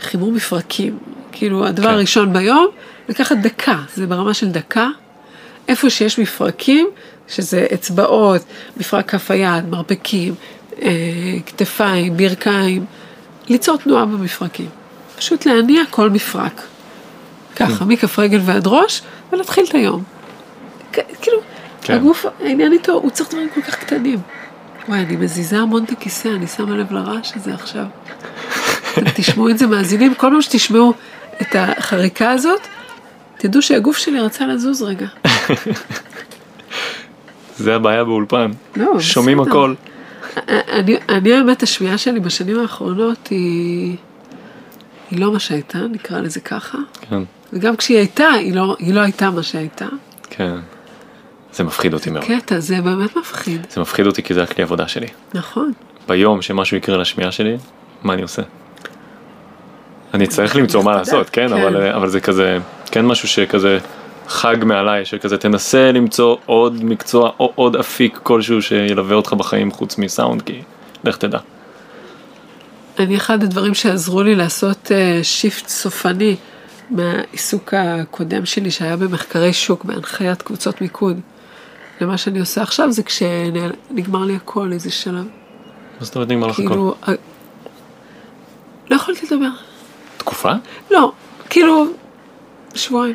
[0.00, 0.98] חימום מפרקים.
[1.32, 1.94] כאילו, הדבר כן.
[1.94, 2.66] הראשון ביום,
[3.08, 4.88] לקחת דקה, זה ברמה של דקה.
[5.68, 6.88] איפה שיש מפרקים,
[7.28, 8.42] שזה אצבעות,
[8.76, 10.34] מפרק כף היד, מרפקים,
[10.82, 10.90] אה,
[11.46, 12.84] כתפיים, ברכיים,
[13.48, 14.68] ליצור תנועה במפרקים.
[15.16, 16.62] פשוט להניע כל מפרק.
[17.58, 19.02] ככה, מכף רגל ועד ראש,
[19.32, 20.02] ולהתחיל את היום.
[20.92, 21.38] כאילו,
[21.82, 21.94] כן.
[21.94, 24.18] הגוף, העניין איתו, הוא צריך דברים כל כך קטנים.
[24.88, 27.84] וואי, אני מזיזה המון את הכיסא, אני שמה לב לרעש הזה עכשיו.
[28.92, 30.92] אתם תשמעו את זה מאזינים, כל פעם שתשמעו
[31.42, 32.60] את החריקה הזאת,
[33.38, 35.06] תדעו שהגוף שלי רצה לזוז רגע.
[37.58, 38.50] זה הבעיה באולפן.
[38.76, 39.50] לא, שומעים בסדר.
[39.50, 39.74] הכל.
[40.48, 43.96] אני, אני האמת, השמיעה שלי בשנים האחרונות היא,
[45.10, 46.78] היא לא מה שהייתה, נקרא לזה ככה.
[47.10, 47.22] כן,
[47.52, 49.86] וגם כשהיא הייתה, היא לא, היא לא הייתה מה שהייתה.
[50.30, 50.56] כן.
[51.52, 52.24] זה מפחיד אותי מאוד.
[52.24, 53.66] קטע, זה באמת מפחיד.
[53.70, 55.06] זה מפחיד אותי כי זה הכלי עבודה שלי.
[55.34, 55.72] נכון.
[56.08, 57.56] ביום שמשהו יקרה לשמיעה שלי,
[58.02, 58.42] מה אני עושה?
[60.14, 61.54] אני צריך למצוא מה לעשות, כן, כן.
[61.54, 62.58] אבל, אבל זה כזה,
[62.90, 63.78] כן משהו שכזה
[64.28, 69.98] חג מעליי, שכזה תנסה למצוא עוד מקצוע או עוד אפיק כלשהו שילווה אותך בחיים חוץ
[69.98, 70.62] מסאונד, כי
[71.04, 71.38] לך תדע.
[72.98, 74.90] אני, אחד הדברים שעזרו לי לעשות
[75.22, 76.36] שיפט סופני
[76.90, 81.20] מהעיסוק הקודם שלי, שהיה במחקרי שוק, בהנחיית קבוצות מיקוד,
[82.00, 85.14] למה שאני עושה עכשיו, זה כשנגמר לי הכל איזה שלב.
[85.14, 86.68] מה זאת אומרת נגמר לך הכל?
[86.68, 87.12] כאילו, ה-
[88.90, 89.48] לא יכולתי לדבר.
[90.16, 90.52] תקופה?
[90.90, 91.12] לא,
[91.50, 91.86] כאילו,
[92.74, 93.14] שבועיים.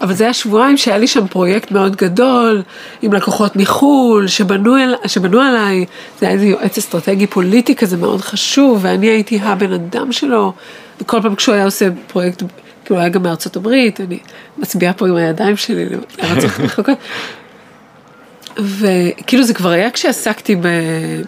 [0.00, 2.62] אבל זה היה שבועיים שהיה לי שם פרויקט מאוד גדול,
[3.02, 5.86] עם לקוחות מחו"ל, שבנו, אל, שבנו עליי,
[6.20, 10.52] זה היה איזה יועץ אסטרטגי פוליטי כזה מאוד חשוב, ואני הייתי הבן אדם שלו,
[11.00, 12.42] וכל פעם כשהוא היה עושה פרויקט,
[12.84, 14.18] כאילו היה גם מארצות הברית, אני
[14.58, 15.86] מצביעה פה עם הידיים שלי
[16.22, 16.98] לארצות רחוקות.
[18.58, 20.56] וכאילו זה כבר היה כשעסקתי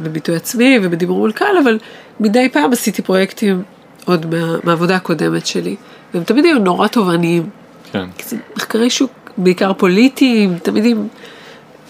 [0.03, 1.79] בביטוי עצמי ובדיבור מול קהל, אבל
[2.21, 3.63] מדי פעם עשיתי פרויקטים
[4.05, 5.77] עוד מה, מהעבודה הקודמת שלי,
[6.15, 7.49] והם תמיד היו נורא תובעניים.
[7.93, 8.05] כן.
[8.19, 11.09] כי זה מחקרי שוק בעיקר פוליטיים, תמיד עם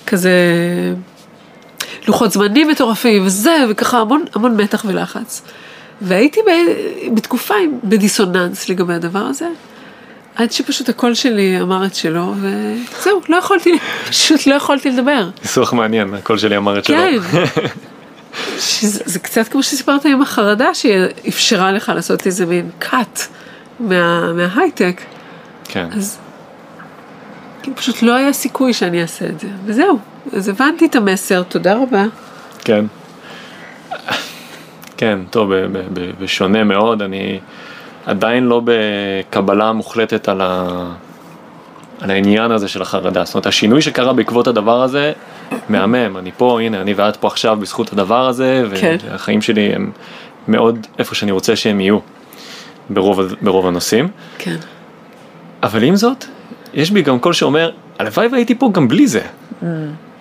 [0.06, 0.32] כזה
[2.08, 5.42] לוחות זמנים מטורפים וזה, וככה המון, המון מתח ולחץ.
[6.02, 6.40] והייתי
[7.14, 9.48] בתקופה בדיסוננס לגבי הדבר הזה,
[10.34, 13.78] עד שפשוט הקול שלי אמר את שלו, וזהו, לא יכולתי,
[14.08, 15.28] פשוט לא יכולתי לדבר.
[15.42, 16.96] ניסוח מעניין, הקול שלי אמר את שלו.
[16.96, 17.44] כן.
[18.58, 20.94] שזה, זה קצת כמו שסיפרת עם החרדה, שהיא
[21.28, 23.20] אפשרה לך לעשות איזה מין cut
[23.80, 25.00] מה, מההייטק.
[25.64, 25.86] כן.
[25.96, 26.18] אז
[27.62, 29.98] כאילו פשוט לא היה סיכוי שאני אעשה את זה, וזהו,
[30.32, 32.04] אז הבנתי את המסר, תודה רבה.
[32.64, 32.84] כן.
[35.00, 37.40] כן, טוב, ב- ב- ב- בשונה מאוד, אני
[38.06, 40.68] עדיין לא בקבלה מוחלטת על, ה...
[42.00, 43.24] על העניין הזה של החרדה.
[43.24, 45.12] זאת אומרת, השינוי שקרה בעקבות הדבר הזה,
[45.68, 48.96] מהמם, אני פה, הנה, אני ואת פה עכשיו בזכות הדבר הזה, כן.
[49.10, 49.90] והחיים שלי הם
[50.48, 51.98] מאוד איפה שאני רוצה שהם יהיו,
[52.90, 54.08] ברוב, ברוב הנושאים.
[54.38, 54.56] כן.
[55.62, 56.24] אבל עם זאת,
[56.74, 59.22] יש בי גם קול שאומר, הלוואי והייתי פה גם בלי זה.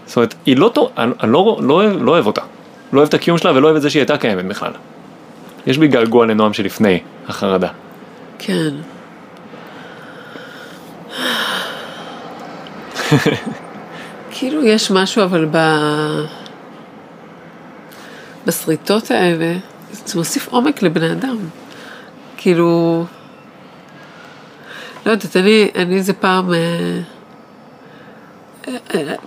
[0.05, 2.41] זאת אומרת, היא לא טוב, אני, לא, לא, אוהב, לא אוהב אותה.
[2.93, 4.71] לא אוהב את הקיום שלה ולא אוהב את זה שהיא הייתה קיימת בכלל.
[5.67, 7.69] יש בי געגוע לנועם שלפני החרדה.
[8.39, 8.69] כן.
[14.31, 15.57] כאילו יש משהו אבל ב...
[18.45, 19.57] בשריטות האלה,
[20.05, 21.37] זה מוסיף עומק לבני אדם.
[22.37, 23.05] כאילו,
[25.05, 26.99] לא יודעת, אני, אני איזה פעם אה,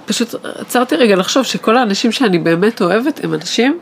[0.07, 3.78] פשוט עצרתי רגע לחשוב שכל האנשים שאני באמת אוהבת הם אנשים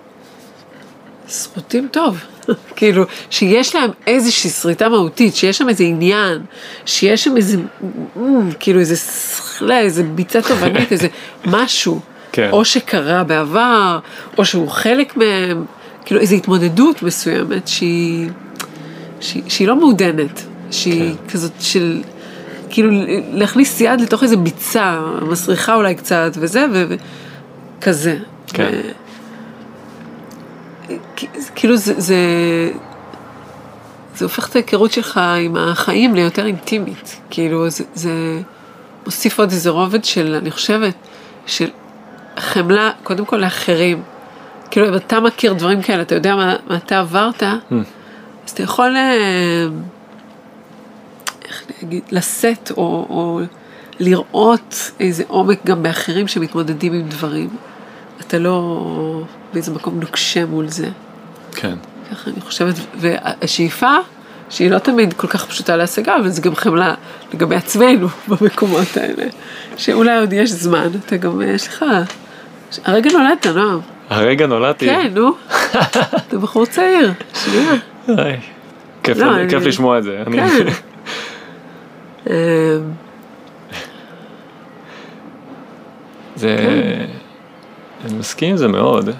[1.28, 2.24] שרוטים טוב.
[2.76, 6.42] כאילו, שיש להם איזושהי שריטה מהותית, שיש שם איזה עניין,
[6.86, 7.56] שיש שם איזה,
[8.60, 11.08] כאילו איזה שכלה, איזה ביצה תובענית, איזה
[11.44, 12.00] משהו.
[12.32, 12.48] כן.
[12.52, 13.98] או שקרה בעבר,
[14.38, 15.64] או שהוא חלק מהם,
[16.04, 18.28] כאילו איזו התמודדות מסוימת שהיא,
[19.20, 21.28] שהיא, שהיא לא מעודנת, שהיא כן.
[21.32, 22.02] כזאת של,
[22.70, 22.90] כאילו
[23.32, 26.66] להכניס יד לתוך איזה ביצה, מסריחה אולי קצת וזה,
[27.78, 28.18] וכזה.
[28.46, 28.80] כן.
[31.54, 32.16] כאילו זה, זה,
[34.14, 38.40] זה הופך את ההיכרות שלך עם החיים ליותר אינטימית, כאילו זה, זה
[39.06, 40.94] מוסיף עוד איזה רובד של, אני חושבת,
[41.46, 41.68] של
[42.38, 44.02] חמלה, קודם כל לאחרים.
[44.70, 47.74] כאילו, אם אתה מכיר דברים כאלה, אתה יודע מה, מה אתה עברת, Hmm.
[48.46, 49.66] אז אתה יכול, אה,
[51.50, 53.40] איך להגיד, לשאת או, או
[54.00, 57.48] לראות איזה עומק גם באחרים שמתמודדים עם דברים.
[58.20, 59.22] אתה לא
[59.52, 60.88] באיזה מקום נוקשה מול זה.
[61.54, 61.74] כן.
[62.12, 63.92] ככה אני חושבת, והשאיפה,
[64.50, 66.94] שהיא לא תמיד כל כך פשוטה להשגה, אבל זה גם חמלה
[67.34, 69.24] לגבי עצמנו במקומות האלה.
[69.76, 71.84] שאולי עוד יש זמן, אתה גם, יש לך,
[72.84, 73.80] הרגע נולדת, נועם.
[74.08, 74.86] הרגע נולדתי.
[74.86, 75.30] כן, נו.
[76.28, 77.72] אתה בחור צעיר, שנייה.
[79.02, 80.22] כיף לא, אני- כיף לשמוע את זה.
[80.32, 80.66] כן.
[86.36, 86.56] זה...
[88.04, 89.10] אני מסכים עם זה מאוד.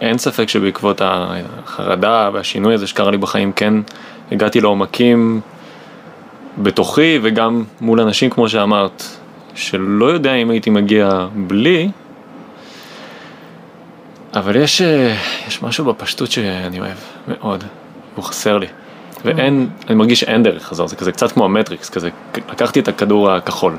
[0.00, 3.74] אין ספק שבעקבות החרדה והשינוי הזה שקרה לי בחיים, כן
[4.32, 5.40] הגעתי לעומקים
[6.58, 9.02] בתוכי וגם מול אנשים, כמו שאמרת,
[9.54, 11.90] שלא יודע אם הייתי מגיע בלי,
[14.34, 15.16] אבל יש, אה,
[15.48, 16.96] יש משהו בפשטות שאני אוהב
[17.28, 17.64] מאוד,
[18.14, 18.66] והוא חסר לי.
[19.24, 22.08] ואין, אני מרגיש שאין דרך חזור, זה כזה קצת כמו המטריקס, כזה,
[22.50, 23.76] לקחתי את הכדור הכחול.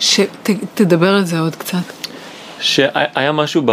[0.00, 1.78] שתדבר על זה עוד קצת.
[2.60, 3.72] שהיה משהו ב...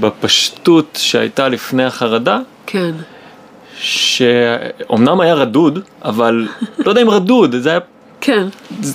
[0.00, 2.90] בפשטות שהייתה לפני החרדה, כן.
[3.78, 6.48] שאומנם היה רדוד, אבל
[6.78, 7.78] לא יודע אם רדוד, זה היה...
[8.20, 8.46] כן,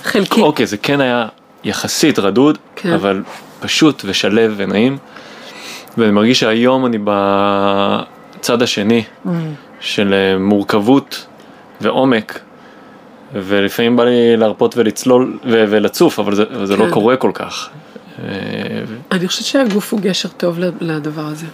[0.02, 0.40] חלקי.
[0.40, 1.28] אוקיי, זה כן היה
[1.64, 2.92] יחסית רדוד, כן.
[2.92, 3.22] אבל
[3.60, 4.98] פשוט ושלב ונעים.
[5.98, 6.98] ואני מרגיש שהיום אני
[8.38, 9.28] בצד השני Mm.
[9.80, 11.26] של אה, מורכבות
[11.80, 12.40] ועומק.
[13.34, 16.90] ולפעמים בא לי להרפות ולצלול ו- ולצוף, אבל זה, אבל זה לא כן.
[16.90, 17.68] קורה כל כך.
[18.18, 18.24] אה,
[19.12, 21.46] אני חושבת שהגוף הוא גשר טוב לדבר הזה.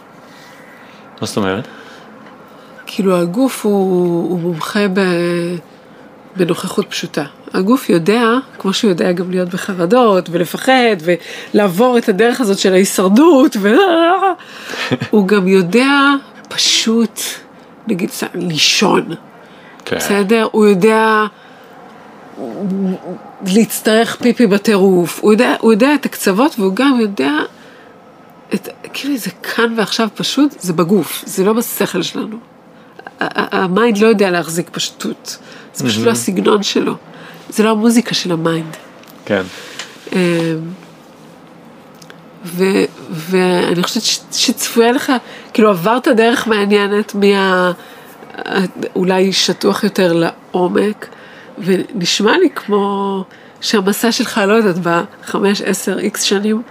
[1.20, 1.68] מה זאת אומרת?
[2.86, 5.00] כאילו הגוף הוא, הוא מומחה ב,
[6.36, 7.24] בנוכחות פשוטה.
[7.54, 8.24] הגוף יודע,
[8.58, 10.96] כמו שהוא יודע גם להיות בחרדות ולפחד
[11.54, 13.74] ולעבור את הדרך הזאת של ההישרדות, ו...
[15.10, 15.88] הוא גם יודע
[16.54, 17.20] פשוט,
[17.86, 19.14] נגיד, לישון,
[19.84, 19.96] כן.
[19.96, 20.48] בסדר?
[20.52, 21.24] הוא יודע
[23.46, 27.32] להצטרך פיפי בטירוף, הוא יודע, הוא יודע את הקצוות והוא גם יודע
[28.54, 32.36] את, כאילו זה כאן ועכשיו פשוט, זה בגוף, זה לא בשכל שלנו.
[33.20, 35.38] ה mind לא יודע להחזיק פשטות,
[35.74, 36.94] זה פשוט לא הסגנון שלו,
[37.50, 38.76] זה לא המוזיקה של ה mind.
[39.24, 39.42] כן.
[42.44, 45.12] ו- ואני חושבת ש- שצפויה לך,
[45.52, 47.72] כאילו עברת דרך מעניינת מה...
[48.96, 51.08] אולי שטוח יותר לעומק,
[51.58, 53.24] ונשמע לי כמו
[53.60, 54.76] שהמסע שלך, לא יודעת,
[55.22, 56.62] בחמש, עשר, איקס שנים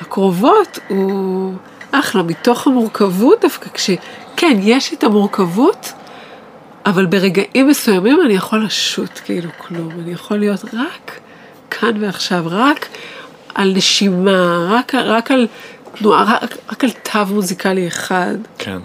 [0.00, 1.54] הקרובות, הוא
[1.92, 5.92] אחלה, מתוך המורכבות דווקא, כשכן, יש את המורכבות,
[6.86, 11.20] אבל ברגעים מסוימים אני יכול לשוט כאילו כלום, אני יכול להיות רק
[11.70, 12.88] כאן ועכשיו, רק
[13.54, 15.46] על נשימה, רק, רק על
[15.94, 18.34] תנועה, רק, רק על תו מוזיקלי אחד.
[18.58, 18.78] כן.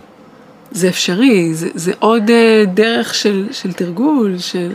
[0.71, 4.71] זה אפשרי, זה, זה עוד אה, דרך של, של תרגול, של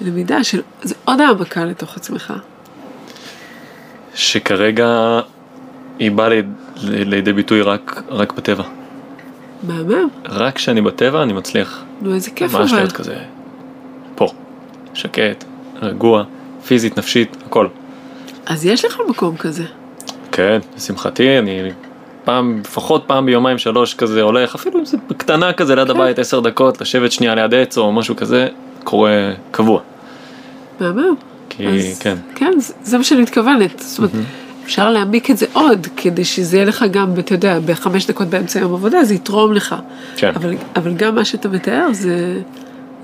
[0.00, 2.32] למידה, של, זה עוד העמקה לתוך עצמך.
[4.14, 5.20] שכרגע
[5.98, 6.46] היא באה ליד,
[6.82, 8.64] לידי ביטוי רק, רק בטבע.
[9.62, 12.80] מהמם, רק כשאני בטבע אני מצליח נו איזה כיף ממש אבל.
[12.80, 13.16] להיות כזה
[14.14, 14.28] פה,
[14.94, 15.44] שקט,
[15.82, 16.24] רגוע,
[16.66, 17.68] פיזית, נפשית, הכל.
[18.48, 19.64] אז יש לך מקום כזה.
[20.32, 21.70] כן, לשמחתי, אני
[22.24, 25.96] פעם, לפחות פעם ביומיים שלוש כזה הולך, אפילו אם זה בקטנה כזה ליד כן.
[25.96, 28.48] הבית עשר דקות, לשבת שנייה ליד עץ או משהו כזה,
[28.84, 29.80] קורה קבוע.
[30.80, 31.14] מהמם.
[31.48, 33.78] כי אז, כן, כן, זה, זה מה שאני מתכוונת.
[33.78, 34.10] זאת אומרת,
[34.64, 38.60] אפשר להעמיק את זה עוד, כדי שזה יהיה לך גם, אתה יודע, בחמש דקות באמצע
[38.60, 39.76] יום עבודה, זה יתרום לך.
[40.16, 40.32] כן.
[40.36, 42.40] אבל, אבל גם מה שאתה מתאר זה,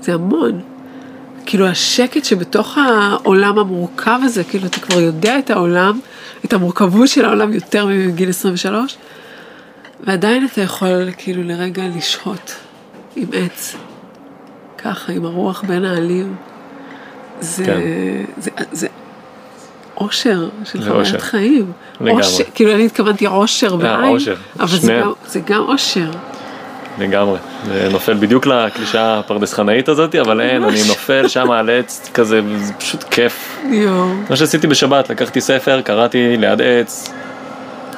[0.01, 0.61] זה המון.
[1.45, 5.99] כאילו השקט שבתוך העולם המורכב הזה, כאילו אתה כבר יודע את העולם,
[6.45, 8.97] את המורכבות של העולם יותר מגיל 23,
[10.03, 12.55] ועדיין אתה יכול כאילו לרגע לשהות
[13.15, 13.75] עם עץ,
[14.77, 16.35] ככה, עם הרוח בין העלים,
[17.39, 17.79] זה, כן.
[18.37, 18.87] זה, זה
[19.97, 21.19] אושר של זה חוויית אושר.
[21.19, 21.71] חיים.
[22.01, 22.13] לגמרי.
[22.13, 24.35] אושר, כאילו אני התכוונתי עושר בעין, אושר.
[24.59, 25.01] אבל זה.
[25.03, 26.11] גם, זה גם אושר.
[26.99, 27.39] לגמרי.
[27.65, 30.79] זה נופל בדיוק לקלישה הפרדס-חנאית הזאת, אבל אין, אני.
[30.87, 33.59] נופל שם על עץ כזה, וזה פשוט כיף.
[33.69, 34.07] יואו.
[34.29, 37.13] מה שעשיתי בשבת, לקחתי ספר, קראתי ליד עץ,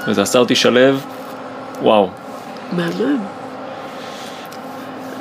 [0.08, 1.06] וזה עשה אותי שלב,
[1.82, 2.10] וואו.
[2.72, 3.18] מהמם.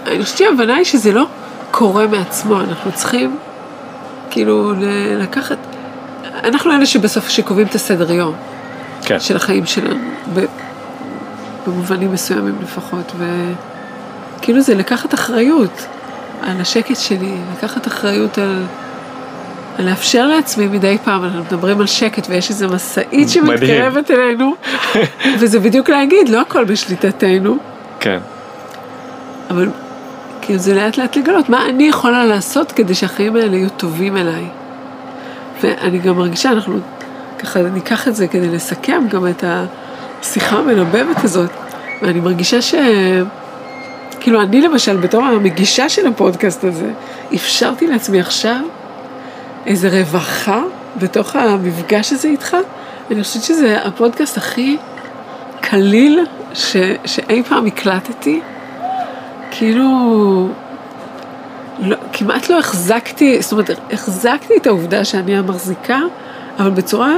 [0.07, 1.24] אני חושבת שההבנה היא שזה לא
[1.70, 3.37] קורה מעצמו, אנחנו צריכים
[4.31, 4.72] כאילו
[5.18, 5.59] לקחת,
[6.45, 8.35] אנחנו אלה שבסוף שקובעים את הסדר יום
[9.03, 9.95] כן, של החיים שלנו,
[10.35, 10.45] ב-
[11.67, 13.12] במובנים מסוימים לפחות,
[14.39, 15.87] וכאילו זה לקחת אחריות
[16.43, 18.62] על השקט שלי, לקחת אחריות על...
[19.79, 24.55] על לאפשר לעצמי מדי פעם, אנחנו מדברים על שקט ויש איזו משאית שמתקרבת אלינו,
[25.41, 27.57] וזה בדיוק להגיד, לא הכל בשליטתנו,
[28.01, 28.19] כן,
[29.51, 29.69] אבל
[30.43, 34.45] כאילו זה לאט לאט לגלות מה אני יכולה לעשות כדי שהחיים האלה יהיו טובים אליי.
[35.62, 36.79] ואני גם מרגישה, אנחנו
[37.39, 39.45] ככה ניקח את זה כדי לסכם גם את
[40.27, 41.51] השיחה המלבבת הזאת,
[42.03, 42.74] ואני מרגישה ש...
[44.20, 46.91] כאילו אני למשל, בתור המגישה של הפודקאסט הזה,
[47.35, 48.61] אפשרתי לעצמי עכשיו
[49.66, 50.62] איזה רווחה
[50.97, 52.57] בתוך המפגש הזה איתך.
[53.11, 54.77] אני חושבת שזה הפודקאסט הכי
[55.61, 56.20] קליל
[56.55, 56.77] ש...
[57.05, 58.41] שאי פעם הקלטתי.
[59.51, 59.89] כאילו,
[61.79, 66.01] לא, כמעט לא החזקתי, זאת אומרת, החזקתי את העובדה שאני המחזיקה,
[66.59, 67.12] אבל בצורה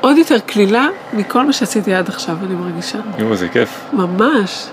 [0.00, 2.98] עוד יותר קלילה מכל מה שעשיתי עד עכשיו, אני מרגישה.
[3.18, 3.80] יואו, זה כיף.
[3.92, 4.66] ממש.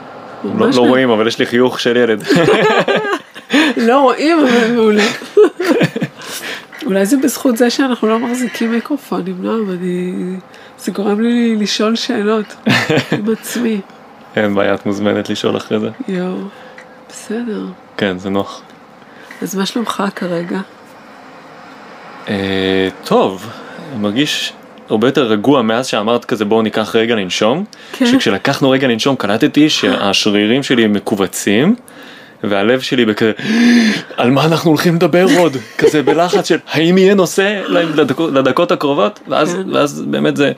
[0.43, 2.23] לא, לא רואים, אבל יש לי חיוך של ילד.
[3.87, 5.03] לא רואים, אבל מעולה.
[6.85, 9.55] אולי זה בזכות זה שאנחנו לא מחזיקים מיקרופונים, לא?
[9.73, 10.13] אני...
[10.77, 12.55] זה גורם לי לשאול שאלות
[13.11, 13.81] עם עצמי.
[14.35, 15.89] אין בעיה, את מוזמנת לשאול אחרי זה.
[16.07, 16.37] יואו,
[17.09, 17.65] בסדר.
[17.97, 18.61] כן, זה נוח.
[19.41, 20.59] אז מה שלומך כרגע?
[22.29, 23.49] אה, טוב,
[23.91, 24.53] אני מרגיש
[24.89, 27.65] הרבה יותר רגוע מאז שאמרת כזה בואו ניקח רגע לנשום.
[27.91, 28.05] כן.
[28.05, 31.75] שכשלקחנו רגע לנשום קלטתי שהשרירים שלי מכווצים.
[32.43, 33.31] והלב שלי בכזה,
[34.17, 35.57] על מה אנחנו הולכים לדבר עוד?
[35.77, 39.19] כזה בלחץ של האם יהיה נושא לדקות, לדקות הקרובות?
[39.27, 39.73] ואז, כן.
[39.73, 40.51] ואז באמת זה...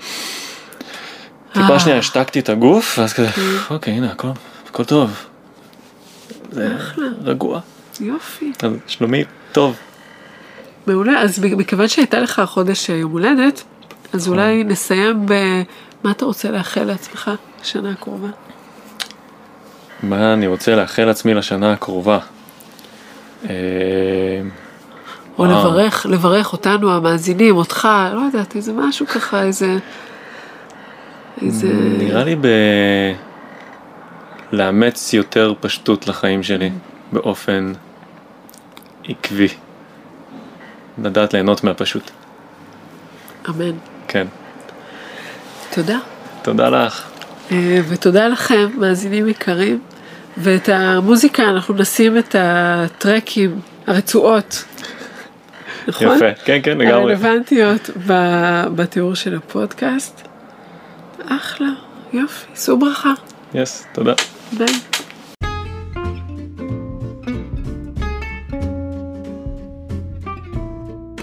[1.53, 1.79] טיפה אה.
[1.79, 3.29] שנייה השתקתי את הגוף, ואז כזה,
[3.69, 4.27] אוקיי, הנה, הכל,
[4.69, 5.25] הכל טוב.
[6.51, 6.67] זה
[7.23, 7.59] רגוע.
[7.99, 8.51] יופי.
[8.63, 9.75] אז שלומי, טוב.
[10.87, 13.63] מעולה, אז מכיוון שהייתה לך חודש יום הולדת,
[14.13, 17.31] אז אולי נסיים במה אתה רוצה לאחל לעצמך
[17.61, 18.29] בשנה הקרובה.
[20.03, 22.19] מה אני רוצה לאחל לעצמי לשנה הקרובה?
[23.49, 23.55] אה,
[25.37, 25.69] או וואו.
[25.71, 29.77] לברך, לברך אותנו, המאזינים, אותך, לא יודעת, איזה משהו ככה, איזה...
[31.41, 31.67] איזה...
[31.97, 32.47] נראה לי ב...
[34.51, 36.71] לאמץ יותר פשטות לחיים שלי
[37.11, 37.73] באופן
[39.03, 39.47] עקבי.
[41.03, 42.11] לדעת ליהנות מהפשוט.
[43.49, 43.96] אמן.
[44.07, 44.27] כן.
[45.71, 45.97] תודה.
[46.41, 47.03] תודה לך.
[47.51, 49.79] אה, ותודה לכם, מאזינים יקרים.
[50.37, 54.63] ואת המוזיקה, אנחנו נשים את הטרקים, הרצועות.
[55.87, 56.15] נכון?
[56.15, 56.33] יפה.
[56.45, 57.13] כן, כן, לגמרי.
[57.13, 57.89] הרלוונטיות
[58.75, 60.27] בתיאור של הפודקאסט.
[61.25, 61.67] אחלה,
[62.13, 63.13] יופי, שאו ברכה.
[63.53, 64.13] יס, תודה.
[64.51, 64.96] ביי.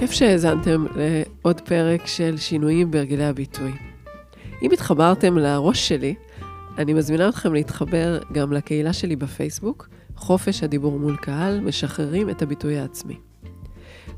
[0.05, 3.73] כיף שהאזנתם לעוד פרק של שינויים בהרגלי הביטוי.
[4.63, 6.15] אם התחברתם לראש שלי,
[6.79, 12.79] אני מזמינה אתכם להתחבר גם לקהילה שלי בפייסבוק, חופש הדיבור מול קהל, משחררים את הביטוי
[12.79, 13.17] העצמי.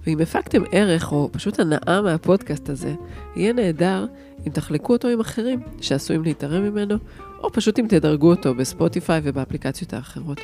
[0.06, 2.94] ואם הפקתם ערך או פשוט הנאה מהפודקאסט הזה,
[3.36, 4.06] יהיה נהדר
[4.46, 6.96] אם תחלקו אותו עם אחרים שעשויים להתערם ממנו,
[7.42, 10.40] או פשוט אם תדרגו אותו בספוטיפיי ובאפליקציות האחרות.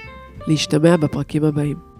[0.46, 1.91] להשתמע בפרקים הבאים.